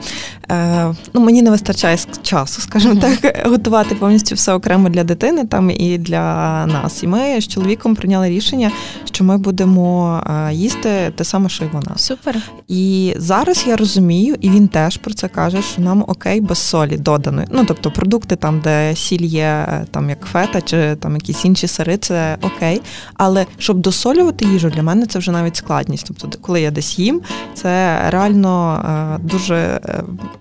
е, 0.52 0.96
ну 1.14 1.22
мені 1.22 1.42
не 1.42 1.52
вистачає 1.52 1.98
часу, 2.22 2.62
скажімо 2.62 2.94
mm-hmm. 2.94 3.22
так, 3.22 3.48
готувати 3.50 3.96
повністю 3.96 4.36
все 4.36 4.54
окремо 4.54 4.90
для 4.90 5.04
дитини 5.04 5.46
там 5.46 5.72
і 5.72 5.98
для 5.98 6.66
нас. 6.66 7.04
І 7.04 7.08
ми 7.08 7.42
з 7.42 7.48
чоловіком 7.48 7.96
прийняли 7.96 8.30
рішення, 8.30 8.72
що 9.06 9.24
ми 9.24 9.38
будемо 9.38 10.18
е, 10.50 10.54
їсти 10.54 11.12
те 11.16 11.24
саме, 11.24 11.50
що 11.50 11.66
й 11.66 11.68
вона. 11.68 11.92
Супер. 11.96 12.38
І 12.68 13.14
зараз 13.18 13.64
я 13.68 13.78
розумію, 13.78 14.36
і 14.42 14.50
він 14.50 14.68
теж 14.68 14.98
про 14.98 15.14
це 15.14 15.28
каже, 15.28 15.62
що 15.62 15.82
нам 15.82 16.04
окей 16.08 16.42
без 16.42 16.58
солі 16.58 16.98
доданої. 16.98 17.48
Ну 17.52 17.66
тобто 17.68 17.92
продукти 17.92 18.36
там, 18.36 18.60
де 18.60 18.96
сіль 18.96 19.26
є, 19.26 19.66
е, 19.70 19.86
там 19.92 20.10
як 20.10 20.26
фета 20.26 20.62
чи 20.62 20.96
там 20.96 21.14
якісь 21.16 21.46
інші 21.46 21.68
сири, 21.68 21.98
це 21.98 22.38
окей. 22.42 22.82
Але 23.14 23.46
щоб 23.58 23.78
досолювати 23.78 24.46
їжу, 24.46 24.70
для 24.70 24.84
мене 24.84 25.06
це 25.06 25.20
вже 25.20 25.31
навіть 25.32 25.56
складність. 25.56 26.08
Тобто, 26.08 26.38
коли 26.42 26.62
я 26.62 26.72
десь 26.72 27.00
їм, 27.00 27.22
це 27.54 28.02
реально 28.10 28.82
е, 28.86 29.20
дуже 29.24 29.82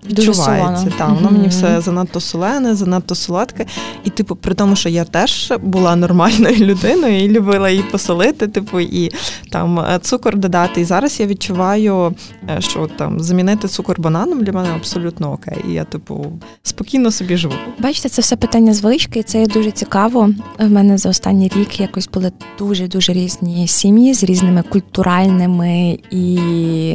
відчувається. 0.09 0.85
Дуже 0.85 0.97
Там 0.97 1.15
воно 1.15 1.31
мені 1.31 1.47
все 1.47 1.81
занадто 1.81 2.19
солене, 2.19 2.75
занадто 2.75 3.15
солодке. 3.15 3.65
І, 4.03 4.09
типу, 4.09 4.35
при 4.35 4.53
тому, 4.53 4.75
що 4.75 4.89
я 4.89 5.03
теж 5.03 5.53
була 5.63 5.95
нормальною 5.95 6.55
людиною 6.65 7.23
і 7.23 7.29
любила 7.29 7.69
її 7.69 7.83
посолити, 7.83 8.47
типу, 8.47 8.79
і 8.79 9.11
там 9.49 9.79
е, 9.79 9.99
цукор 10.01 10.37
додати. 10.37 10.81
І 10.81 10.83
зараз 10.83 11.19
я 11.19 11.25
відчуваю, 11.25 12.15
е, 12.49 12.61
що 12.61 12.89
там 12.97 13.19
замінити 13.19 13.67
цукор 13.67 14.01
бананом 14.01 14.43
для 14.43 14.51
мене 14.51 14.69
абсолютно 14.75 15.31
окей. 15.31 15.57
І 15.69 15.73
я, 15.73 15.83
типу, 15.83 16.25
спокійно 16.63 17.11
собі 17.11 17.37
живу. 17.37 17.53
Бачите, 17.79 18.09
це 18.09 18.21
все 18.21 18.35
питання 18.35 18.73
звички, 18.73 19.19
і 19.19 19.23
це 19.23 19.39
є 19.39 19.45
дуже 19.45 19.71
цікаво. 19.71 20.29
В 20.59 20.69
мене 20.69 20.97
за 20.97 21.09
останній 21.09 21.51
рік 21.55 21.79
якось 21.79 22.09
були 22.13 22.31
дуже 22.59 22.87
дуже 22.87 23.13
різні 23.13 23.67
сім'ї 23.67 24.13
з 24.13 24.23
різними 24.23 24.63
культуральними 24.71 25.99
і 26.11 26.37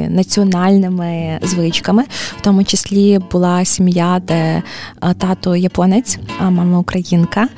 національними 0.08 1.38
звичками, 1.42 2.02
в 2.38 2.40
тому 2.40 2.64
числі 2.64 3.18
була 3.32 3.64
сім'я, 3.64 4.22
де 4.26 4.34
е, 4.34 4.62
тато 5.14 5.56
японець, 5.56 6.18
а 6.38 6.50
мама 6.50 6.78
українка. 6.78 7.48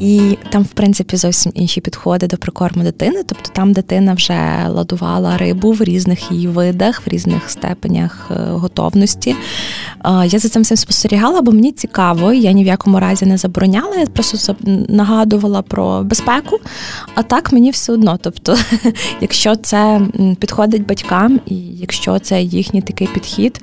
І 0.00 0.38
там, 0.50 0.62
в 0.62 0.68
принципі, 0.68 1.16
зовсім 1.16 1.52
інші 1.54 1.80
підходи 1.80 2.26
до 2.26 2.36
прикорму 2.36 2.82
дитини. 2.82 3.22
Тобто 3.26 3.50
там 3.52 3.72
дитина 3.72 4.14
вже 4.14 4.66
ладувала 4.68 5.36
рибу 5.36 5.72
в 5.72 5.82
різних 5.82 6.32
її 6.32 6.48
видах, 6.48 7.06
в 7.06 7.10
різних 7.10 7.50
степенях 7.50 8.30
е, 8.30 8.34
готовності. 8.34 9.36
Я 10.04 10.38
за 10.38 10.48
цим 10.48 10.62
всім 10.62 10.76
спостерігала, 10.76 11.40
бо 11.40 11.52
мені 11.52 11.72
цікаво, 11.72 12.32
я 12.32 12.52
ні 12.52 12.64
в 12.64 12.66
якому 12.66 13.00
разі 13.00 13.26
не 13.26 13.36
забороняла, 13.36 13.96
я 13.96 14.06
просто 14.06 14.56
нагадувала 14.88 15.62
про 15.62 16.02
безпеку. 16.02 16.58
А 17.14 17.22
так 17.22 17.52
мені 17.52 17.70
все 17.70 17.92
одно. 17.92 18.18
Тобто, 18.22 18.56
якщо 19.20 19.56
це 19.56 20.00
підходить 20.38 20.86
батькам, 20.86 21.40
і 21.46 21.56
якщо 21.56 22.18
це 22.18 22.42
їхній 22.42 22.82
такий 22.82 23.06
підхід, 23.06 23.60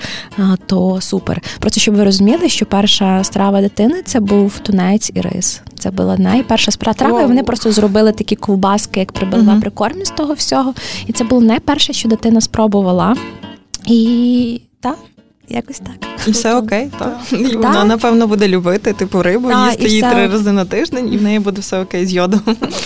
то 0.66 1.02
супер. 1.02 1.42
Просто 1.60 1.80
щоб 1.80 1.96
ви 1.96 2.04
розуміли, 2.04 2.50
що 2.50 2.66
перша 2.66 3.24
страва 3.24 3.62
дитини 3.62 4.02
це 4.06 4.20
був 4.20 4.60
тунець 4.60 5.12
і 5.14 5.22
рис. 5.22 5.62
Це 5.80 5.92
була 5.92 6.18
найперша 6.18 6.72
страва, 6.72 7.22
і 7.22 7.26
вони 7.26 7.44
просто 7.44 7.72
зробили 7.72 8.12
такі 8.12 8.36
ковбаски, 8.36 9.00
як 9.00 9.12
прибила 9.12 9.54
uh-huh. 9.54 9.62
прикормі 9.62 10.06
з 10.06 10.10
того 10.10 10.34
всього. 10.34 10.74
І 11.08 11.12
це 11.12 11.24
було 11.24 11.42
найперше, 11.42 11.94
що 11.94 12.10
дитина 12.10 12.42
спробувала. 12.42 13.16
І 13.86 14.62
так, 14.80 14.98
якось 15.54 15.80
так. 15.80 16.12
І 16.28 16.32
все 16.32 16.56
окей, 16.56 16.92
так. 17.00 17.20
І 17.32 17.56
вона, 17.56 17.84
напевно, 17.84 18.28
буде 18.28 18.48
любити 18.48 18.94
типу 18.94 19.24
рибу, 19.24 19.50
та, 19.50 19.68
їсти 19.68 19.88
її 19.88 20.02
все... 20.02 20.12
три 20.12 20.28
рази 20.28 20.52
на 20.52 20.66
тиждень, 20.66 21.14
і 21.14 21.18
в 21.18 21.22
неї 21.22 21.40
буде 21.40 21.62
все 21.62 21.82
окей 21.82 22.06
з 22.06 22.14
йодом. 22.14 22.42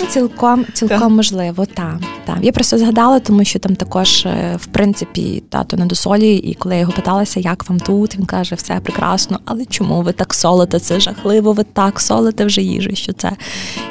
Цілком 0.09 0.65
цілком 0.73 0.99
так. 0.99 1.09
можливо, 1.09 1.65
так. 1.65 1.97
Так. 2.25 2.37
Я 2.41 2.51
просто 2.51 2.77
згадала, 2.77 3.19
тому 3.19 3.43
що 3.43 3.59
там 3.59 3.75
також, 3.75 4.25
е, 4.25 4.57
в 4.61 4.65
принципі, 4.65 5.43
тато 5.49 5.77
не 5.77 5.85
досолює, 5.85 6.41
і 6.43 6.53
коли 6.53 6.75
я 6.75 6.81
його 6.81 6.93
питалася, 6.93 7.39
як 7.39 7.69
вам 7.69 7.79
тут, 7.79 8.15
він 8.17 8.25
каже, 8.25 8.55
все 8.55 8.79
прекрасно, 8.83 9.39
але 9.45 9.65
чому 9.65 10.01
ви 10.01 10.11
так 10.11 10.33
солите? 10.33 10.79
Це 10.79 10.99
жахливо, 10.99 11.53
ви 11.53 11.63
так 11.73 11.99
солите 11.99 12.45
вже 12.45 12.61
їжу, 12.61 12.89
що 12.93 13.13
це 13.13 13.31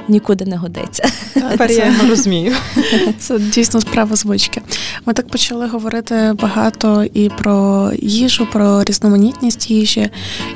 нікуди 0.08 0.44
не 0.44 0.56
годиться. 0.56 1.08
Тепер 1.34 1.70
я 1.70 1.94
розумію. 2.08 2.54
Це 3.18 3.38
дійсно 3.38 3.80
справа 3.80 4.16
звички. 4.16 4.62
Ми 5.06 5.12
так 5.12 5.28
почали 5.28 5.66
говорити 5.66 6.34
багато 6.42 7.04
і 7.14 7.28
про 7.28 7.90
їжу, 8.02 8.46
про 8.52 8.63
різноманітність 8.84 9.70
їжі. 9.70 10.10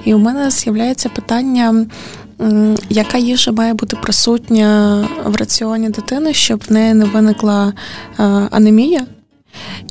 І 0.04 0.14
у 0.14 0.18
мене 0.18 0.50
з'являється 0.50 1.08
питання. 1.08 1.86
Яка 2.88 3.18
їжа 3.18 3.52
має 3.52 3.74
бути 3.74 3.96
присутня 3.96 5.08
в 5.24 5.36
раціоні 5.36 5.88
дитини, 5.88 6.34
щоб 6.34 6.64
в 6.68 6.72
неї 6.72 6.94
не 6.94 7.04
виникла 7.04 7.72
е, 8.18 8.22
анемія? 8.50 9.06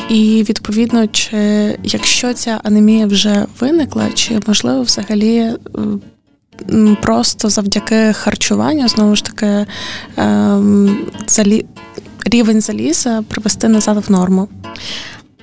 І 0.10 0.46
відповідно, 0.50 1.08
чи 1.08 1.38
якщо 1.84 2.34
ця 2.34 2.60
анемія 2.64 3.06
вже 3.06 3.46
виникла, 3.60 4.10
чи 4.14 4.40
можливо 4.48 4.82
взагалі 4.82 5.36
е, 5.38 5.56
просто 7.02 7.50
завдяки 7.50 8.14
харчуванню, 8.14 8.88
знову 8.88 9.16
ж 9.16 9.26
таки, 9.26 9.66
ем, 10.18 10.98
залі... 11.28 11.66
рівень 12.26 12.62
заліза 12.62 13.24
привести 13.28 13.68
назад 13.68 14.04
в 14.08 14.12
норму. 14.12 14.48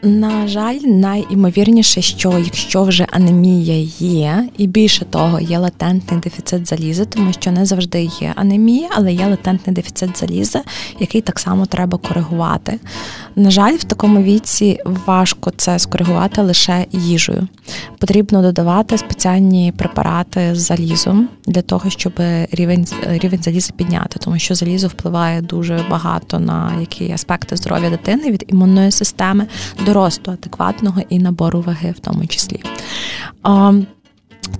На 0.04 0.48
жаль, 0.48 0.78
найімовірніше, 0.84 2.02
що 2.02 2.38
якщо 2.38 2.82
вже 2.82 3.06
анемія 3.10 3.88
є, 3.98 4.48
і 4.58 4.66
більше 4.66 5.04
того, 5.04 5.40
є 5.40 5.58
латентний 5.58 6.20
дефіцит 6.20 6.68
заліза, 6.68 7.04
тому 7.04 7.32
що 7.32 7.50
не 7.50 7.66
завжди 7.66 8.10
є 8.20 8.32
анемія, 8.36 8.88
але 8.92 9.12
є 9.12 9.26
латентний 9.26 9.76
дефіцит 9.76 10.18
заліза, 10.18 10.62
який 11.00 11.20
так 11.20 11.38
само 11.38 11.66
треба 11.66 11.98
коригувати. 11.98 12.80
На 13.36 13.50
жаль, 13.50 13.72
в 13.72 13.84
такому 13.84 14.22
віці 14.22 14.78
важко 15.06 15.52
це 15.56 15.78
скоригувати 15.78 16.42
лише 16.42 16.86
їжею. 16.92 17.48
Потрібно 17.98 18.42
додавати 18.42 18.98
спеціальні 18.98 19.72
препарати 19.76 20.54
з 20.54 20.58
залізом 20.58 21.28
для 21.46 21.62
того, 21.62 21.90
щоб 21.90 22.12
рівень 22.52 22.86
рівень 23.06 23.42
заліза 23.42 23.72
підняти, 23.76 24.18
тому 24.18 24.38
що 24.38 24.54
залізо 24.54 24.88
впливає 24.88 25.42
дуже 25.42 25.80
багато 25.90 26.38
на 26.38 26.72
які 26.80 27.12
аспекти 27.12 27.56
здоров'я 27.56 27.90
дитини 27.90 28.30
від 28.30 28.44
імунної 28.48 28.90
системи 28.90 29.46
до 29.86 29.93
росту 29.94 30.30
адекватного 30.30 31.00
і 31.08 31.18
набору 31.18 31.60
ваги, 31.60 31.94
в 31.96 32.00
тому 32.00 32.26
числі. 32.26 32.60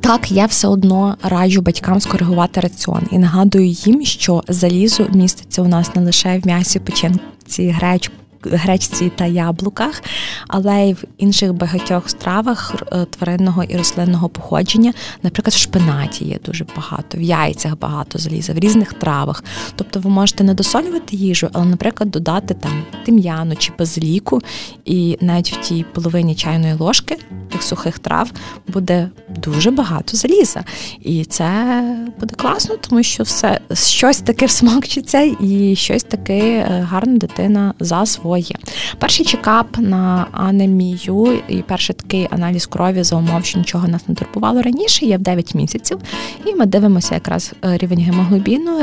Так, 0.01 0.31
я 0.31 0.47
все 0.47 0.69
одно 0.69 1.17
раджу 1.23 1.61
батькам 1.61 2.01
скоригувати 2.01 2.61
раціон 2.61 3.03
і 3.11 3.19
нагадую 3.19 3.67
їм, 3.67 4.05
що 4.05 4.43
залізо 4.49 5.07
міститься 5.13 5.63
у 5.63 5.69
нас 5.69 5.95
не 5.95 6.03
лише 6.03 6.39
в 6.39 6.47
м'ясі, 6.47 6.79
печінці, 6.79 7.69
гречку 7.69 8.15
гречці 8.47 9.13
та 9.17 9.27
яблуках, 9.27 10.03
але 10.49 10.89
й 10.89 10.93
в 10.93 11.05
інших 11.19 11.53
багатьох 11.53 12.11
стравах 12.11 12.75
е, 12.93 13.05
тваринного 13.05 13.65
і 13.65 13.77
рослинного 13.77 14.29
походження. 14.29 14.93
Наприклад, 15.23 15.55
в 15.55 15.59
шпинаті 15.59 16.25
є 16.25 16.39
дуже 16.45 16.67
багато, 16.77 17.19
в 17.19 17.21
яйцях 17.21 17.79
багато 17.79 18.19
заліза, 18.19 18.53
в 18.53 18.59
різних 18.59 18.93
травах. 18.93 19.45
Тобто 19.77 20.01
ви 20.01 20.11
можете 20.11 20.45
не 20.45 20.55
досолювати 20.55 21.17
їжу, 21.17 21.49
але, 21.53 21.65
наприклад, 21.65 22.11
додати 22.11 22.55
там 22.55 22.83
тим'яну 23.05 23.57
чи 23.57 23.73
базиліку, 23.79 24.41
і 24.85 25.19
навіть 25.21 25.53
в 25.53 25.61
тій 25.61 25.85
половині 25.93 26.35
чайної 26.35 26.75
ложки 26.75 27.19
тих 27.55 27.63
сухих 27.63 27.99
трав 27.99 28.31
буде 28.69 29.11
дуже 29.29 29.71
багато 29.71 30.17
заліза. 30.17 30.65
І 31.01 31.25
це 31.25 31.83
буде 32.21 32.35
класно, 32.35 32.77
тому 32.89 33.03
що 33.03 33.23
все 33.23 33.61
щось 33.73 34.21
таке 34.21 34.47
всмокчиться, 34.47 35.37
і 35.41 35.77
щось 35.77 36.03
таке 36.03 36.39
е, 36.39 36.87
гарна 36.91 37.19
дитина 37.19 37.75
засвоїть 37.81 38.34
є. 38.37 38.57
Перший 38.99 39.27
чекап 39.27 39.79
на 39.79 40.27
анемію 40.33 41.39
і 41.49 41.57
перший 41.57 41.95
такий 41.95 42.29
аналіз 42.31 42.67
крові 42.67 43.03
за 43.03 43.17
умов, 43.17 43.45
що 43.45 43.59
нічого 43.59 43.89
нас 43.89 44.09
не 44.09 44.15
турбувало 44.15 44.63
раніше, 44.63 45.07
є 45.07 45.17
в 45.17 45.21
9 45.21 45.55
місяців. 45.55 45.99
І 46.47 46.55
ми 46.55 46.67
дивимося 46.67 47.15
якраз 47.15 47.53
е, 47.65 47.77
рівень 47.79 48.01
гемоглобіну, 48.01 48.81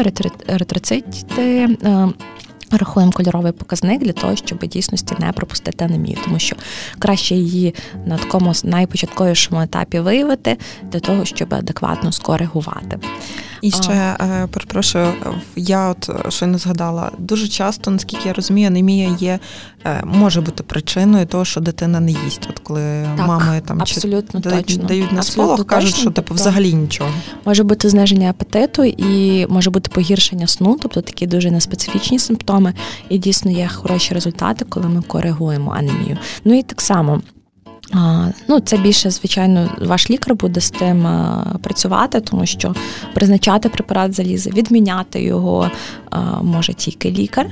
еритроцити, 0.48 1.78
е, 1.84 2.10
Рахуємо 2.72 3.12
кольоровий 3.12 3.52
показник 3.52 4.02
для 4.02 4.14
того, 4.14 4.36
щоб 4.36 4.60
дійсності 4.60 5.16
не 5.20 5.32
пропустити 5.32 5.86
анемію, 5.86 6.18
тому 6.24 6.40
що 6.40 6.56
краще 7.00 7.36
її 7.36 7.76
на 8.06 8.18
такому 8.18 8.54
найпочатковішому 8.64 9.62
етапі 9.62 10.00
виявити 10.00 10.58
для 10.84 11.00
того, 11.00 11.26
щоб 11.26 11.54
адекватно 11.54 12.12
скоригувати. 12.12 13.00
І 13.62 13.72
ще 13.72 13.92
е, 13.92 14.48
перепрошую, 14.52 15.14
я 15.56 15.90
от 15.90 16.34
ще 16.34 16.48
не 16.48 16.58
згадала 16.58 17.12
дуже 17.18 17.48
часто, 17.48 17.92
наскільки 17.92 18.28
я 18.28 18.34
розумію, 18.34 18.68
анемія 18.68 19.18
є 19.20 19.40
е, 19.86 20.02
може 20.06 20.42
бути 20.42 20.64
причиною 20.64 21.26
того, 21.26 21.46
що 21.46 21.62
дитина 21.62 22.00
не 22.00 22.12
їсть. 22.12 22.48
От 22.50 22.60
коли 22.60 23.08
так, 23.18 23.28
мами 23.28 23.62
там 23.68 23.82
абсолютно 23.82 24.42
чи 24.42 24.50
точно. 24.50 24.84
дають 24.84 25.12
на 25.12 25.24
сполох, 25.24 25.68
кажуть, 25.68 25.96
що 25.96 26.12
типу 26.12 26.34
взагалі 26.34 26.74
нічого. 26.74 27.10
Може 27.46 27.64
бути 27.64 27.90
зниження 27.90 28.30
апетиту 28.30 28.84
і 28.84 29.46
може 29.50 29.70
бути 29.70 29.92
погіршення 29.94 30.48
сну, 30.48 30.78
тобто 30.82 31.02
такі 31.02 31.28
дуже 31.28 31.52
неспецифічні 31.52 32.20
симптоми. 32.20 32.74
І 33.10 33.18
дійсно 33.18 33.52
є 33.52 33.68
хороші 33.68 34.14
результати, 34.14 34.66
коли 34.70 34.88
ми 34.88 35.02
коригуємо 35.02 35.72
анемію. 35.72 36.18
Ну 36.46 36.60
і 36.60 36.64
так 36.64 36.82
само. 36.82 37.22
Ну, 38.48 38.60
це 38.60 38.78
більше, 38.78 39.10
звичайно, 39.10 39.70
ваш 39.82 40.10
лікар 40.10 40.36
буде 40.36 40.62
з 40.62 40.70
тим 40.70 41.08
працювати, 41.62 42.22
тому 42.22 42.46
що 42.46 42.76
призначати 43.14 43.70
препарат 43.70 44.14
заліза, 44.14 44.50
відміняти 44.50 45.22
його 45.22 45.72
може 46.42 46.74
тільки 46.74 47.12
лікар 47.12 47.48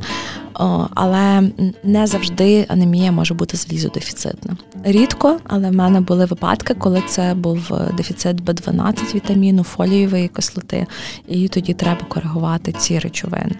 але 0.95 1.49
не 1.83 2.07
завжди 2.07 2.65
анемія 2.69 3.11
може 3.11 3.33
бути 3.33 3.57
залізодефіцитна. 3.57 4.57
Рідко, 4.83 5.39
але 5.43 5.69
в 5.69 5.73
мене 5.73 6.01
були 6.01 6.25
випадки, 6.25 6.73
коли 6.73 7.03
це 7.07 7.33
був 7.33 7.71
дефіцит 7.97 8.41
Б12 8.41 9.15
вітаміну, 9.15 9.63
фолієвої 9.63 10.27
кислоти, 10.27 10.87
і 11.27 11.47
тоді 11.47 11.73
треба 11.73 12.01
коригувати 12.07 12.71
ці 12.71 12.99
речовини. 12.99 13.55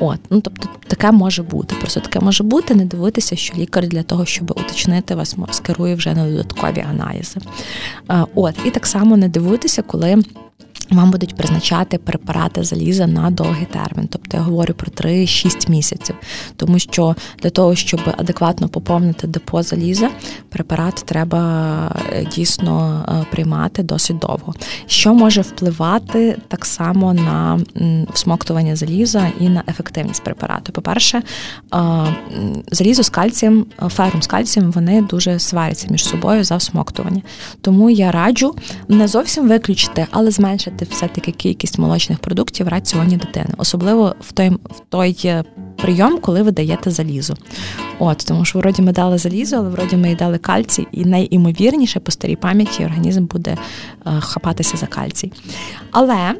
От, 0.00 0.18
ну 0.30 0.40
тобто 0.40 0.68
таке 0.86 1.12
може 1.12 1.42
бути. 1.42 1.74
Просто 1.80 2.00
таке 2.00 2.20
може 2.20 2.44
бути, 2.44 2.74
не 2.74 2.84
дивитися, 2.84 3.36
що 3.36 3.54
лікар 3.58 3.88
для 3.88 4.02
того, 4.02 4.26
щоб 4.26 4.50
уточнити 4.50 5.14
вас, 5.14 5.36
скерує 5.50 5.94
вже 5.94 6.14
на 6.14 6.30
додаткові 6.30 6.84
аналізи. 6.90 7.40
От, 8.34 8.54
і 8.64 8.70
так 8.70 8.86
само 8.86 9.16
не 9.16 9.28
дивуйтеся, 9.28 9.82
коли. 9.82 10.22
Вам 10.90 11.10
будуть 11.10 11.36
призначати 11.36 11.98
препарати 11.98 12.64
заліза 12.64 13.06
на 13.06 13.30
довгий 13.30 13.66
термін, 13.66 14.08
тобто 14.12 14.36
я 14.36 14.42
говорю 14.42 14.74
про 14.74 15.08
3-6 15.08 15.70
місяців, 15.70 16.16
тому 16.56 16.78
що 16.78 17.16
для 17.42 17.50
того, 17.50 17.74
щоб 17.74 18.00
адекватно 18.18 18.68
поповнити 18.68 19.26
депо 19.26 19.62
заліза, 19.62 20.10
препарат 20.48 20.94
треба 20.94 21.96
е, 22.12 22.26
дійсно 22.36 23.04
е, 23.08 23.26
приймати 23.30 23.82
досить 23.82 24.18
довго. 24.18 24.54
Що 24.86 25.14
може 25.14 25.40
впливати 25.40 26.38
так 26.48 26.64
само 26.64 27.14
на 27.14 27.60
всмоктування 28.12 28.76
заліза 28.76 29.30
і 29.40 29.48
на 29.48 29.62
ефективність 29.68 30.24
препарату? 30.24 30.72
По-перше, 30.72 31.22
залізо 32.70 33.02
з 33.02 33.08
кальцієм, 33.08 33.66
ферум 33.88 34.22
з 34.22 34.26
кальцієм, 34.26 34.70
вони 34.70 35.02
дуже 35.02 35.38
сваряться 35.38 35.86
між 35.90 36.04
собою 36.04 36.44
за 36.44 36.56
всмоктування. 36.56 37.22
Тому 37.60 37.90
я 37.90 38.12
раджу 38.12 38.54
не 38.88 39.08
зовсім 39.08 39.48
виключити, 39.48 40.06
але 40.10 40.30
зменшити 40.30 40.75
збільшити 40.76 40.94
все-таки 40.94 41.32
кількість 41.32 41.78
молочних 41.78 42.18
продуктів 42.18 42.66
в 42.66 42.68
раціоні 42.68 43.16
дитини, 43.16 43.54
особливо 43.58 44.14
в 44.20 44.32
той 44.32 44.50
в 44.50 44.80
той 44.88 45.16
е, 45.24 45.44
прийом, 45.76 46.18
коли 46.20 46.42
ви 46.42 46.50
даєте 46.50 46.90
залізо. 46.90 47.34
От 47.98 48.18
тому 48.28 48.44
що 48.44 48.58
вроді 48.58 48.82
ми 48.82 48.92
дали 48.92 49.18
залізо, 49.18 49.56
але 49.56 49.68
вроді 49.68 49.96
ми 49.96 50.10
й 50.12 50.14
дали 50.14 50.38
кальцій, 50.38 50.86
і 50.92 51.04
найімовірніше 51.04 52.00
по 52.00 52.12
старій 52.12 52.36
пам'яті 52.36 52.84
організм 52.84 53.26
буде 53.26 53.56
е, 54.06 54.20
хапатися 54.20 54.76
за 54.76 54.86
кальцій. 54.86 55.32
Але 55.90 56.34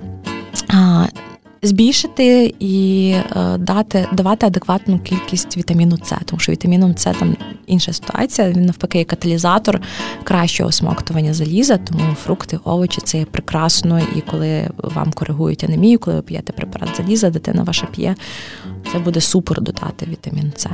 збільшити 1.67 2.55
і 2.61 3.11
е, 3.37 3.59
дати 3.59 4.09
давати 4.13 4.47
адекватну 4.47 4.99
кількість 4.99 5.57
вітаміну 5.57 5.99
С, 6.05 6.17
тому 6.25 6.41
що 6.41 6.53
вітаміном 6.53 6.97
С 6.97 7.13
там 7.19 7.37
інша 7.67 7.93
ситуація. 7.93 8.51
Він 8.51 8.65
навпаки 8.65 8.99
є 8.99 9.05
каталізатор 9.05 9.81
кращого 10.25 10.73
смоктування 10.73 11.35
заліза, 11.35 11.77
тому 11.77 12.15
фрукти, 12.25 12.59
овочі 12.65 13.01
це 13.05 13.19
є 13.19 13.25
прекрасно. 13.25 14.01
І 14.17 14.21
коли 14.21 14.71
вам 14.79 15.13
коригують 15.13 15.65
анемію, 15.65 15.99
коли 15.99 16.17
ви 16.17 16.23
п'єте 16.23 16.53
препарат 16.53 16.97
заліза, 16.97 17.31
дитина 17.31 17.63
ваша 17.63 17.87
п'є, 17.87 18.17
це 18.93 18.99
буде 18.99 19.21
супер 19.21 19.61
додати 19.61 20.07
вітамін 20.11 20.53
С. 20.57 20.71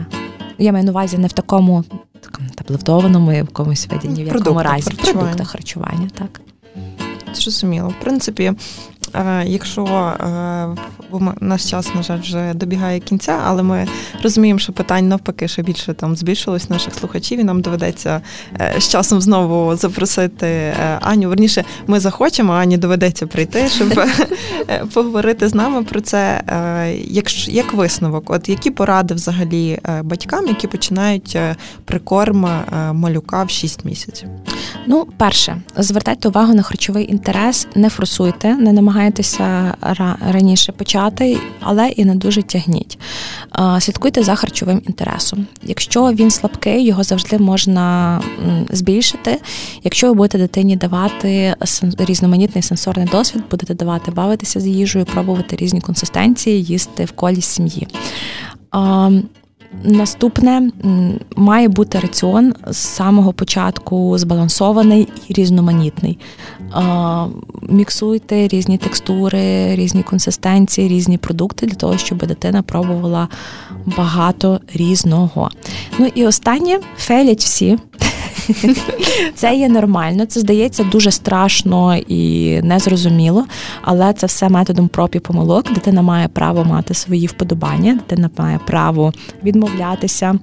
Я 0.58 0.72
маю 0.72 0.84
на 0.84 0.90
увазі 0.90 1.18
не 1.18 1.26
в 1.26 1.32
такому 1.32 1.84
такому 2.20 2.48
таблетованому 2.54 3.32
якомусь 3.32 3.88
виді, 3.88 4.22
в 4.22 4.26
якому 4.26 4.62
разі 4.62 4.90
в 4.90 4.96
продуктах 4.96 5.48
харчування. 5.48 6.10
Так. 6.14 6.40
Зрозуміло. 7.34 7.88
В 7.88 8.04
принципі, 8.04 8.52
якщо 9.44 9.84
е, 9.84 11.26
наш 11.40 11.70
час, 11.70 11.94
на 11.94 12.02
жаль, 12.02 12.20
вже 12.20 12.54
добігає 12.54 13.00
кінця, 13.00 13.40
але 13.46 13.62
ми 13.62 13.86
розуміємо, 14.22 14.58
що 14.58 14.72
питань 14.72 15.08
навпаки 15.08 15.48
ще 15.48 15.62
більше 15.62 15.94
там 15.94 16.16
збільшилось 16.16 16.70
наших 16.70 16.94
слухачів, 16.94 17.40
і 17.40 17.44
нам 17.44 17.60
доведеться 17.60 18.20
е, 18.60 18.74
з 18.78 18.88
часом 18.88 19.20
знову 19.20 19.76
запросити 19.76 20.74
Аню. 21.00 21.28
Верніше, 21.28 21.64
ми 21.86 22.00
захочемо, 22.00 22.52
Ані 22.52 22.78
доведеться 22.78 23.26
прийти, 23.26 23.68
щоб 23.68 24.00
поговорити 24.94 25.48
з 25.48 25.54
нами 25.54 25.82
про 25.82 26.00
це. 26.00 26.42
Як 27.04 27.48
як 27.48 27.72
висновок, 27.72 28.30
от 28.30 28.48
які 28.48 28.70
поради 28.70 29.14
взагалі 29.14 29.78
батькам, 30.02 30.46
які 30.46 30.66
починають 30.66 31.38
прикорм 31.84 32.48
малюка 32.92 33.44
в 33.44 33.50
6 33.50 33.84
місяців? 33.84 34.28
Ну, 34.86 35.06
перше, 35.16 35.56
звертайте 35.76 36.28
увагу 36.28 36.54
на 36.54 36.62
харчовий 36.62 37.10
інтерес, 37.10 37.68
не 37.74 37.90
форсуйте, 37.90 38.54
не 38.54 38.72
намагайтеся 38.72 39.01
раніше 40.20 40.72
почати, 40.72 41.38
але 41.60 41.88
і 41.88 42.04
не 42.04 42.14
дуже 42.14 42.42
тягніть. 42.42 42.98
Слідкуйте 43.80 44.22
за 44.22 44.34
харчовим 44.34 44.82
інтересом. 44.86 45.46
Якщо 45.62 46.12
він 46.12 46.30
слабкий, 46.30 46.84
його 46.84 47.02
завжди 47.02 47.38
можна 47.38 48.20
збільшити. 48.70 49.40
Якщо 49.84 50.06
ви 50.06 50.14
будете 50.14 50.38
дитині 50.38 50.76
давати 50.76 51.54
різноманітний 51.98 52.62
сенсорний 52.62 53.06
досвід, 53.06 53.42
будете 53.50 53.74
давати 53.74 54.10
бавитися 54.10 54.60
з 54.60 54.66
їжею, 54.66 55.04
пробувати 55.04 55.56
різні 55.56 55.80
консистенції, 55.80 56.62
їсти 56.62 57.04
в 57.04 57.12
колі 57.12 57.40
сім'ї. 57.40 57.88
Наступне 59.84 60.70
має 61.36 61.68
бути 61.68 61.98
раціон 61.98 62.54
з 62.66 62.76
самого 62.76 63.32
початку 63.32 64.18
збалансований 64.18 65.08
і 65.28 65.32
різноманітний. 65.32 66.18
Міксуйте 67.68 68.48
різні 68.48 68.78
текстури, 68.78 69.76
різні 69.76 70.02
консистенції, 70.02 70.88
різні 70.88 71.18
продукти 71.18 71.66
для 71.66 71.74
того, 71.74 71.98
щоб 71.98 72.18
дитина 72.18 72.62
пробувала 72.62 73.28
багато 73.86 74.60
різного. 74.74 75.50
Ну 75.98 76.10
і 76.14 76.26
останнє 76.26 76.80
фейлять 76.96 77.40
всі. 77.40 77.78
Це 79.34 79.56
є 79.56 79.68
нормально, 79.68 80.26
це 80.26 80.40
здається 80.40 80.84
дуже 80.84 81.10
страшно 81.10 81.96
і 81.96 82.60
незрозуміло, 82.62 83.44
але 83.82 84.12
це 84.12 84.26
все 84.26 84.48
методом 84.48 84.88
проб 84.88 85.10
і 85.12 85.18
помилок. 85.18 85.72
Дитина 85.72 86.02
має 86.02 86.28
право 86.28 86.64
мати 86.64 86.94
свої 86.94 87.26
вподобання, 87.26 87.94
дитина 87.94 88.30
має 88.38 88.58
право 88.66 89.12
відмовлятися. 89.44 90.38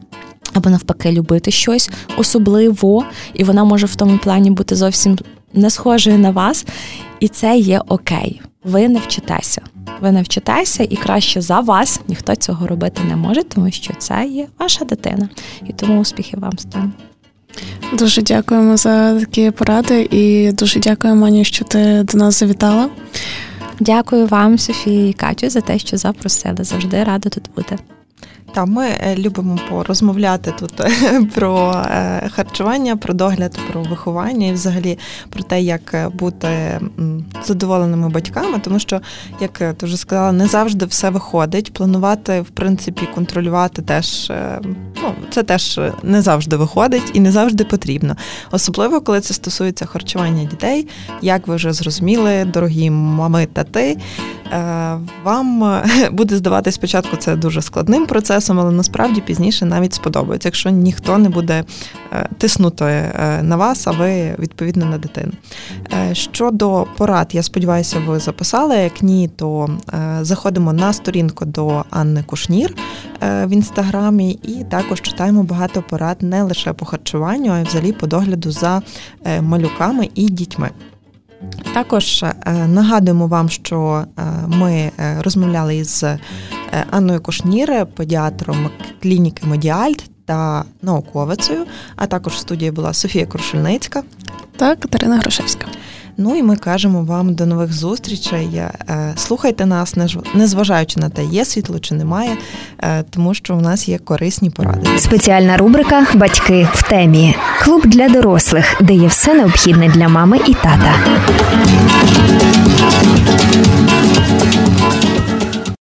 Або 0.53 0.69
навпаки 0.69 1.11
любити 1.11 1.51
щось 1.51 1.89
особливо, 2.17 3.05
і 3.33 3.43
вона 3.43 3.63
може 3.63 3.85
в 3.85 3.95
тому 3.95 4.17
плані 4.17 4.51
бути 4.51 4.75
зовсім 4.75 5.17
не 5.53 5.69
схожою 5.69 6.17
на 6.17 6.31
вас, 6.31 6.65
і 7.19 7.27
це 7.27 7.57
є 7.57 7.81
окей. 7.87 8.41
Ви 8.63 8.89
не 8.89 8.99
вчитеся. 8.99 9.61
Ви 10.01 10.11
не 10.11 10.21
вчитеся, 10.21 10.83
і 10.83 10.95
краще 10.95 11.41
за 11.41 11.59
вас 11.59 12.01
ніхто 12.07 12.35
цього 12.35 12.67
робити 12.67 13.01
не 13.07 13.15
може, 13.15 13.43
тому 13.43 13.71
що 13.71 13.93
це 13.97 14.25
є 14.27 14.47
ваша 14.59 14.85
дитина. 14.85 15.29
І 15.67 15.73
тому 15.73 16.01
успіхів 16.01 16.39
вам 16.39 16.51
тим. 16.51 16.93
Дуже 17.93 18.21
дякуємо 18.21 18.77
за 18.77 19.19
такі 19.19 19.51
поради 19.51 20.07
і 20.11 20.51
дуже 20.51 20.79
дякуємо, 20.79 21.21
Мані, 21.21 21.45
що 21.45 21.65
ти 21.65 22.03
до 22.03 22.17
нас 22.17 22.39
завітала. 22.39 22.89
Дякую 23.79 24.27
вам, 24.27 24.57
Софії 24.57 25.09
і 25.09 25.13
Катю, 25.13 25.49
за 25.49 25.61
те, 25.61 25.79
що 25.79 25.97
запросили. 25.97 26.63
Завжди 26.63 27.03
рада 27.03 27.29
тут 27.29 27.49
бути. 27.55 27.77
Та 28.53 28.65
ми 28.65 28.85
е, 28.85 29.15
любимо 29.17 29.59
порозмовляти 29.69 30.53
тут 30.59 30.79
е, 30.79 30.91
про 31.35 31.83
е, 31.85 32.29
харчування, 32.35 32.97
про 32.97 33.13
догляд, 33.13 33.59
про 33.71 33.83
виховання 33.83 34.47
і 34.47 34.51
взагалі 34.51 34.97
про 35.29 35.43
те, 35.43 35.61
як 35.61 36.11
бути 36.13 36.79
задоволеними 37.43 38.09
батьками, 38.09 38.59
тому 38.59 38.79
що, 38.79 39.01
як 39.41 39.57
ти 39.57 39.85
вже 39.85 39.97
сказала, 39.97 40.31
не 40.31 40.47
завжди 40.47 40.85
все 40.85 41.09
виходить. 41.09 41.73
Планувати, 41.73 42.41
в 42.41 42.49
принципі, 42.49 43.07
контролювати 43.15 43.81
теж 43.81 44.31
ну, 45.03 45.13
це 45.29 45.43
теж 45.43 45.79
не 46.03 46.21
завжди 46.21 46.55
виходить 46.55 47.11
і 47.13 47.19
не 47.19 47.31
завжди 47.31 47.63
потрібно. 47.63 48.15
Особливо, 48.51 49.01
коли 49.01 49.21
це 49.21 49.33
стосується 49.33 49.85
харчування 49.85 50.43
дітей, 50.43 50.87
як 51.21 51.47
ви 51.47 51.55
вже 51.55 51.73
зрозуміли, 51.73 52.45
дорогі 52.45 52.89
мами 52.89 53.47
та 53.53 53.63
ти. 53.63 53.97
Вам 55.23 55.81
буде 56.11 56.37
здаватися 56.37 56.75
спочатку 56.75 57.17
це 57.17 57.35
дуже 57.35 57.61
складним 57.61 58.05
процесом, 58.05 58.38
але 58.47 58.71
насправді 58.71 59.21
пізніше 59.21 59.65
навіть 59.65 59.93
сподобається, 59.93 60.47
якщо 60.47 60.69
ніхто 60.69 61.17
не 61.17 61.29
буде 61.29 61.63
е, 62.13 62.29
тиснути 62.37 62.85
е, 62.85 63.43
на 63.43 63.55
вас, 63.55 63.87
а 63.87 63.91
ви 63.91 64.35
відповідно 64.39 64.85
на 64.85 64.97
дитину. 64.97 65.31
Е, 65.93 66.15
щодо 66.15 66.87
порад, 66.97 67.29
я 67.31 67.43
сподіваюся, 67.43 68.01
ви 68.07 68.19
записали. 68.19 68.75
Як 68.75 69.01
ні, 69.01 69.29
то 69.35 69.69
заходимо 70.21 70.73
на 70.73 70.93
сторінку 70.93 71.45
до 71.45 71.85
Анни 71.89 72.23
Кушнір 72.23 72.75
в 73.21 73.49
інстаграмі 73.49 74.31
і 74.31 74.63
також 74.63 75.01
читаємо 75.01 75.43
багато 75.43 75.81
порад 75.81 76.17
не 76.21 76.43
лише 76.43 76.73
по 76.73 76.85
харчуванню, 76.85 77.51
а 77.51 77.59
й 77.59 77.63
взагалі 77.63 77.91
по 77.91 78.07
догляду 78.07 78.51
за 78.51 78.81
малюками 79.41 80.09
і 80.15 80.29
дітьми. 80.29 80.69
Також 81.73 82.25
нагадуємо 82.67 83.27
вам, 83.27 83.49
що 83.49 84.05
ми 84.47 84.91
розмовляли 85.23 85.75
із 85.75 86.05
Анною 86.91 87.21
Кошнір, 87.21 87.85
педіатром 87.95 88.69
клініки 89.01 89.45
Медіальт 89.45 90.03
та 90.25 90.63
науковицею. 90.81 91.65
А 91.95 92.07
також 92.07 92.33
в 92.33 92.37
студії 92.37 92.71
була 92.71 92.93
Софія 92.93 93.25
Крушельницька 93.25 94.03
та 94.57 94.75
Катерина 94.75 95.17
Грошевська. 95.17 95.65
Ну 96.21 96.35
і 96.35 96.43
ми 96.43 96.55
кажемо 96.55 97.03
вам 97.03 97.33
до 97.33 97.45
нових 97.45 97.73
зустрічей. 97.73 98.49
Е, 98.55 98.71
слухайте 99.15 99.65
нас, 99.65 99.95
незважаючи 100.33 100.99
на 100.99 101.09
те, 101.09 101.25
є 101.25 101.45
світло 101.45 101.79
чи 101.79 101.95
немає, 101.95 102.37
е, 102.83 103.03
тому 103.03 103.33
що 103.33 103.55
у 103.55 103.61
нас 103.61 103.87
є 103.89 103.97
корисні 103.97 104.49
поради. 104.49 104.87
Спеціальна 104.97 105.57
рубрика 105.57 106.07
Батьки 106.15 106.67
в 106.73 106.89
темі. 106.89 107.35
Клуб 107.63 107.85
для 107.85 108.09
дорослих, 108.09 108.81
де 108.81 108.93
є 108.93 109.07
все 109.07 109.33
необхідне 109.33 109.89
для 109.89 110.07
мами 110.07 110.39
і 110.47 110.53
тата. 110.53 110.95